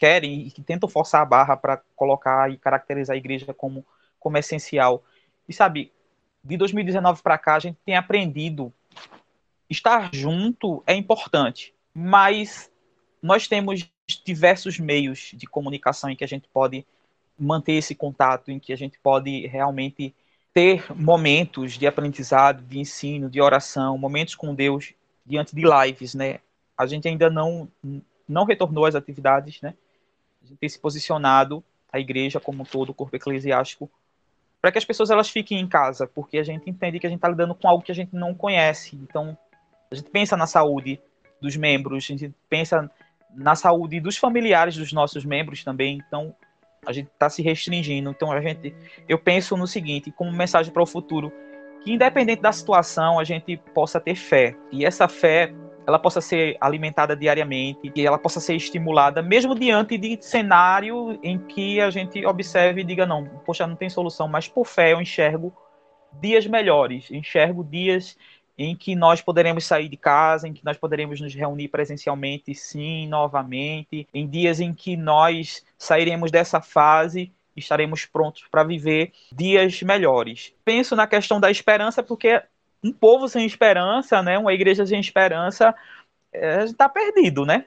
querem 0.00 0.46
e 0.46 0.50
que 0.50 0.62
tentam 0.62 0.88
forçar 0.88 1.22
a 1.22 1.24
barra 1.24 1.56
para 1.56 1.80
colocar 1.94 2.50
e 2.50 2.56
caracterizar 2.56 3.14
a 3.14 3.18
igreja 3.18 3.54
como, 3.54 3.86
como 4.18 4.36
essencial. 4.38 5.04
E 5.48 5.52
sabe, 5.52 5.92
de 6.42 6.56
2019 6.56 7.22
para 7.22 7.38
cá, 7.38 7.56
a 7.56 7.60
gente 7.60 7.78
tem 7.84 7.94
aprendido 7.94 8.72
estar 9.68 10.10
junto 10.12 10.82
é 10.86 10.94
importante, 10.94 11.72
mas 11.94 12.70
nós 13.22 13.46
temos 13.46 13.88
diversos 14.24 14.78
meios 14.78 15.30
de 15.34 15.46
comunicação 15.46 16.10
em 16.10 16.16
que 16.16 16.24
a 16.24 16.28
gente 16.28 16.48
pode 16.48 16.84
manter 17.38 17.74
esse 17.74 17.94
contato, 17.94 18.50
em 18.50 18.58
que 18.58 18.72
a 18.72 18.76
gente 18.76 18.98
pode 18.98 19.46
realmente 19.46 20.12
ter 20.52 20.84
momentos 20.96 21.74
de 21.78 21.86
aprendizado, 21.86 22.62
de 22.62 22.80
ensino, 22.80 23.30
de 23.30 23.40
oração, 23.40 23.96
momentos 23.96 24.34
com 24.34 24.52
Deus 24.52 24.94
diante 25.24 25.54
de 25.54 25.62
lives, 25.62 26.14
né? 26.14 26.40
a 26.80 26.86
gente 26.86 27.06
ainda 27.06 27.28
não, 27.28 27.68
não 28.26 28.44
retornou 28.46 28.86
às 28.86 28.94
atividades, 28.94 29.60
né? 29.60 29.74
A 30.42 30.46
gente 30.46 30.58
tem 30.58 30.68
se 30.68 30.78
posicionado, 30.78 31.62
a 31.92 31.98
igreja 31.98 32.40
como 32.40 32.62
um 32.62 32.66
todo, 32.66 32.90
o 32.90 32.94
corpo 32.94 33.16
eclesiástico, 33.16 33.90
para 34.60 34.70
que 34.70 34.78
as 34.78 34.84
pessoas 34.84 35.10
elas 35.10 35.30
fiquem 35.30 35.58
em 35.58 35.66
casa, 35.66 36.06
porque 36.06 36.38
a 36.38 36.42
gente 36.42 36.68
entende 36.68 36.98
que 36.98 37.06
a 37.06 37.10
gente 37.10 37.18
está 37.18 37.28
lidando 37.28 37.54
com 37.54 37.66
algo 37.66 37.82
que 37.82 37.92
a 37.92 37.94
gente 37.94 38.14
não 38.14 38.34
conhece. 38.34 38.96
Então, 38.96 39.36
a 39.90 39.94
gente 39.94 40.10
pensa 40.10 40.36
na 40.36 40.46
saúde 40.46 41.00
dos 41.40 41.56
membros, 41.56 42.04
a 42.04 42.06
gente 42.06 42.34
pensa 42.48 42.90
na 43.34 43.54
saúde 43.54 44.00
dos 44.00 44.16
familiares 44.16 44.76
dos 44.76 44.92
nossos 44.92 45.24
membros 45.24 45.64
também. 45.64 46.02
Então, 46.06 46.34
a 46.84 46.92
gente 46.92 47.08
está 47.08 47.28
se 47.30 47.42
restringindo. 47.42 48.10
Então, 48.10 48.30
a 48.30 48.40
gente, 48.40 48.74
eu 49.08 49.18
penso 49.18 49.56
no 49.56 49.66
seguinte, 49.66 50.12
como 50.12 50.30
mensagem 50.32 50.72
para 50.72 50.82
o 50.82 50.86
futuro, 50.86 51.32
que 51.82 51.92
independente 51.92 52.42
da 52.42 52.52
situação, 52.52 53.18
a 53.18 53.24
gente 53.24 53.56
possa 53.74 53.98
ter 53.98 54.14
fé. 54.14 54.54
E 54.70 54.84
essa 54.84 55.08
fé 55.08 55.54
ela 55.86 55.98
possa 55.98 56.20
ser 56.20 56.56
alimentada 56.60 57.16
diariamente 57.16 57.92
e 57.94 58.06
ela 58.06 58.18
possa 58.18 58.40
ser 58.40 58.54
estimulada, 58.54 59.22
mesmo 59.22 59.54
diante 59.54 59.96
de 59.98 60.18
cenário 60.20 61.18
em 61.22 61.38
que 61.38 61.80
a 61.80 61.90
gente 61.90 62.24
observe 62.24 62.80
e 62.80 62.84
diga, 62.84 63.06
não, 63.06 63.24
poxa, 63.44 63.66
não 63.66 63.76
tem 63.76 63.88
solução, 63.88 64.28
mas 64.28 64.46
por 64.48 64.66
fé 64.66 64.92
eu 64.92 65.00
enxergo 65.00 65.52
dias 66.20 66.46
melhores, 66.46 67.10
enxergo 67.10 67.64
dias 67.64 68.16
em 68.58 68.76
que 68.76 68.94
nós 68.94 69.22
poderemos 69.22 69.64
sair 69.64 69.88
de 69.88 69.96
casa, 69.96 70.46
em 70.46 70.52
que 70.52 70.64
nós 70.64 70.76
poderemos 70.76 71.20
nos 71.20 71.34
reunir 71.34 71.68
presencialmente, 71.68 72.54
sim, 72.54 73.08
novamente, 73.08 74.06
em 74.12 74.28
dias 74.28 74.60
em 74.60 74.74
que 74.74 74.96
nós 74.96 75.64
sairemos 75.78 76.30
dessa 76.30 76.60
fase 76.60 77.32
estaremos 77.56 78.04
prontos 78.04 78.44
para 78.50 78.64
viver 78.64 79.12
dias 79.32 79.82
melhores. 79.82 80.52
Penso 80.64 80.96
na 80.96 81.06
questão 81.06 81.40
da 81.40 81.50
esperança 81.50 82.02
porque 82.02 82.42
um 82.82 82.92
povo 82.92 83.28
sem 83.28 83.44
esperança, 83.44 84.22
né, 84.22 84.38
uma 84.38 84.54
igreja 84.54 84.86
sem 84.86 85.00
esperança, 85.00 85.74
é, 86.32 86.64
está 86.64 86.88
perdido, 86.88 87.44
né? 87.44 87.66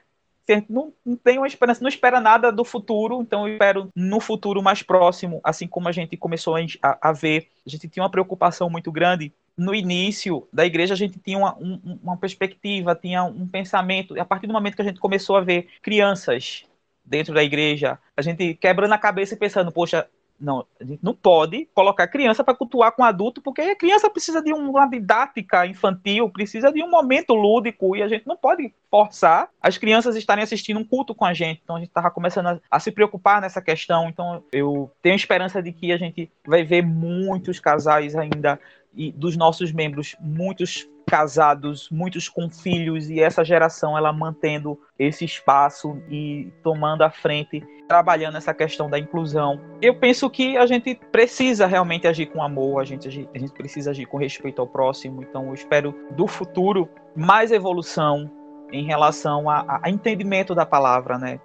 Não, 0.67 0.93
não 1.05 1.15
tem 1.15 1.37
uma 1.37 1.47
esperança, 1.47 1.81
não 1.81 1.87
espera 1.87 2.19
nada 2.19 2.51
do 2.51 2.65
futuro, 2.65 3.21
então 3.21 3.47
eu 3.47 3.53
espero 3.53 3.89
no 3.95 4.19
futuro 4.19 4.61
mais 4.61 4.83
próximo, 4.83 5.39
assim 5.41 5.67
como 5.67 5.87
a 5.87 5.91
gente 5.91 6.17
começou 6.17 6.55
a, 6.57 7.09
a 7.09 7.13
ver, 7.13 7.47
a 7.65 7.69
gente 7.69 7.87
tinha 7.87 8.03
uma 8.03 8.09
preocupação 8.09 8.69
muito 8.69 8.91
grande 8.91 9.31
no 9.57 9.73
início 9.73 10.47
da 10.51 10.65
igreja 10.65 10.93
a 10.93 10.97
gente 10.97 11.19
tinha 11.19 11.37
uma, 11.37 11.55
um, 11.57 11.99
uma 12.03 12.17
perspectiva, 12.17 12.95
tinha 12.95 13.23
um 13.23 13.47
pensamento, 13.47 14.17
e 14.17 14.19
a 14.19 14.25
partir 14.25 14.47
do 14.47 14.53
momento 14.53 14.75
que 14.75 14.81
a 14.81 14.85
gente 14.85 14.99
começou 14.99 15.37
a 15.37 15.41
ver 15.41 15.67
crianças 15.81 16.65
dentro 17.05 17.33
da 17.33 17.43
igreja, 17.43 17.99
a 18.15 18.21
gente 18.21 18.55
quebrando 18.55 18.93
a 18.93 18.97
cabeça 18.97 19.33
e 19.33 19.37
pensando, 19.37 19.71
poxa, 19.71 20.07
não, 20.39 20.65
a 20.79 20.83
gente 20.83 20.99
não 21.03 21.13
pode 21.13 21.67
colocar 21.73 22.07
criança 22.07 22.43
para 22.43 22.55
cultuar 22.55 22.91
com 22.91 23.03
adulto, 23.03 23.41
porque 23.41 23.61
a 23.61 23.75
criança 23.75 24.09
precisa 24.09 24.41
de 24.41 24.51
uma 24.51 24.85
didática 24.87 25.65
infantil, 25.65 26.29
precisa 26.29 26.71
de 26.71 26.83
um 26.83 26.89
momento 26.89 27.33
lúdico, 27.33 27.95
e 27.95 28.03
a 28.03 28.07
gente 28.07 28.27
não 28.27 28.35
pode 28.35 28.73
forçar 28.89 29.49
as 29.61 29.77
crianças 29.77 30.15
estarem 30.15 30.43
assistindo 30.43 30.79
um 30.79 30.83
culto 30.83 31.15
com 31.15 31.25
a 31.25 31.33
gente. 31.33 31.61
Então 31.63 31.77
a 31.77 31.79
gente 31.79 31.89
estava 31.89 32.11
começando 32.11 32.47
a, 32.47 32.59
a, 32.69 32.79
se 32.79 32.91
preocupar 32.91 33.41
nessa 33.41 33.61
questão. 33.61 34.09
Então 34.09 34.43
eu 34.51 34.91
tenho 35.01 35.15
esperança 35.15 35.61
de 35.61 35.71
que 35.71 35.91
a 35.91 35.97
gente 35.97 36.31
vai 36.45 36.63
ver 36.63 36.83
muitos 36.83 37.59
casais 37.59 38.15
ainda 38.15 38.59
e 38.95 39.11
dos 39.11 39.35
nossos 39.35 39.71
membros, 39.71 40.15
muitos 40.19 40.87
casados, 41.05 41.89
muitos 41.91 42.29
com 42.29 42.49
filhos 42.49 43.09
e 43.09 43.19
essa 43.19 43.43
geração 43.43 43.97
ela 43.97 44.11
mantendo 44.11 44.79
esse 44.97 45.25
espaço 45.25 46.01
e 46.09 46.51
tomando 46.63 47.03
a 47.03 47.09
frente, 47.09 47.63
trabalhando 47.87 48.37
essa 48.37 48.53
questão 48.53 48.89
da 48.89 48.97
inclusão. 48.97 49.59
Eu 49.81 49.99
penso 49.99 50.29
que 50.29 50.57
a 50.57 50.65
gente 50.65 50.95
precisa 51.11 51.67
realmente 51.67 52.07
agir 52.07 52.27
com 52.27 52.41
amor, 52.41 52.81
a 52.81 52.85
gente, 52.85 53.07
a 53.07 53.37
gente 53.37 53.53
precisa 53.53 53.91
agir 53.91 54.05
com 54.05 54.17
respeito 54.17 54.61
ao 54.61 54.67
próximo. 54.67 55.21
Então 55.21 55.47
eu 55.47 55.53
espero 55.53 55.93
do 56.11 56.25
futuro 56.25 56.89
mais 57.15 57.51
evolução 57.51 58.31
em 58.71 58.85
relação 58.85 59.49
a, 59.49 59.81
a 59.83 59.89
entendimento 59.89 60.55
da 60.55 60.65
palavra, 60.65 61.17
né? 61.17 61.39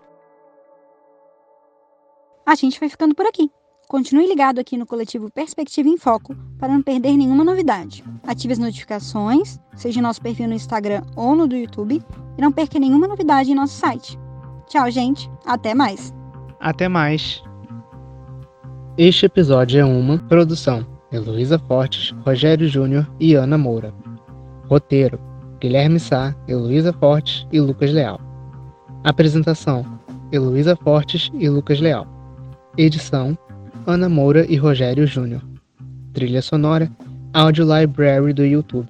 A 2.46 2.54
gente 2.54 2.80
vai 2.80 2.88
ficando 2.88 3.14
por 3.14 3.26
aqui. 3.26 3.50
Continue 3.88 4.26
ligado 4.26 4.58
aqui 4.58 4.76
no 4.76 4.84
coletivo 4.84 5.30
Perspectiva 5.30 5.88
em 5.88 5.96
Foco 5.96 6.36
para 6.58 6.70
não 6.70 6.82
perder 6.82 7.16
nenhuma 7.16 7.42
novidade. 7.42 8.04
Ative 8.26 8.52
as 8.52 8.58
notificações, 8.58 9.58
seja 9.74 10.02
nosso 10.02 10.20
perfil 10.20 10.46
no 10.46 10.52
Instagram 10.52 11.02
ou 11.16 11.34
no 11.34 11.48
do 11.48 11.56
YouTube, 11.56 12.04
e 12.36 12.42
não 12.42 12.52
perca 12.52 12.78
nenhuma 12.78 13.08
novidade 13.08 13.50
em 13.50 13.54
nosso 13.54 13.78
site. 13.78 14.18
Tchau, 14.66 14.90
gente. 14.90 15.30
Até 15.46 15.74
mais. 15.74 16.12
Até 16.60 16.86
mais. 16.86 17.42
Este 18.98 19.24
episódio 19.24 19.80
é 19.80 19.84
uma 19.86 20.18
produção 20.18 20.86
Heloísa 21.10 21.58
Fortes, 21.58 22.14
Rogério 22.26 22.68
Júnior 22.68 23.10
e 23.18 23.32
Ana 23.32 23.56
Moura. 23.56 23.94
Roteiro: 24.68 25.18
Guilherme 25.60 25.98
Sá, 25.98 26.36
Heloísa 26.46 26.92
Fortes 26.92 27.46
e 27.50 27.58
Lucas 27.58 27.90
Leal. 27.90 28.20
Apresentação: 29.02 29.82
Heloísa 30.30 30.76
Fortes 30.76 31.30
e 31.32 31.48
Lucas 31.48 31.80
Leal. 31.80 32.06
Edição: 32.76 33.36
Ana 33.88 34.06
Moura 34.06 34.44
e 34.46 34.54
Rogério 34.54 35.06
Júnior. 35.06 35.40
Trilha 36.12 36.42
sonora, 36.42 36.90
Audio 37.32 37.64
Library 37.64 38.34
do 38.34 38.44
YouTube. 38.44 38.86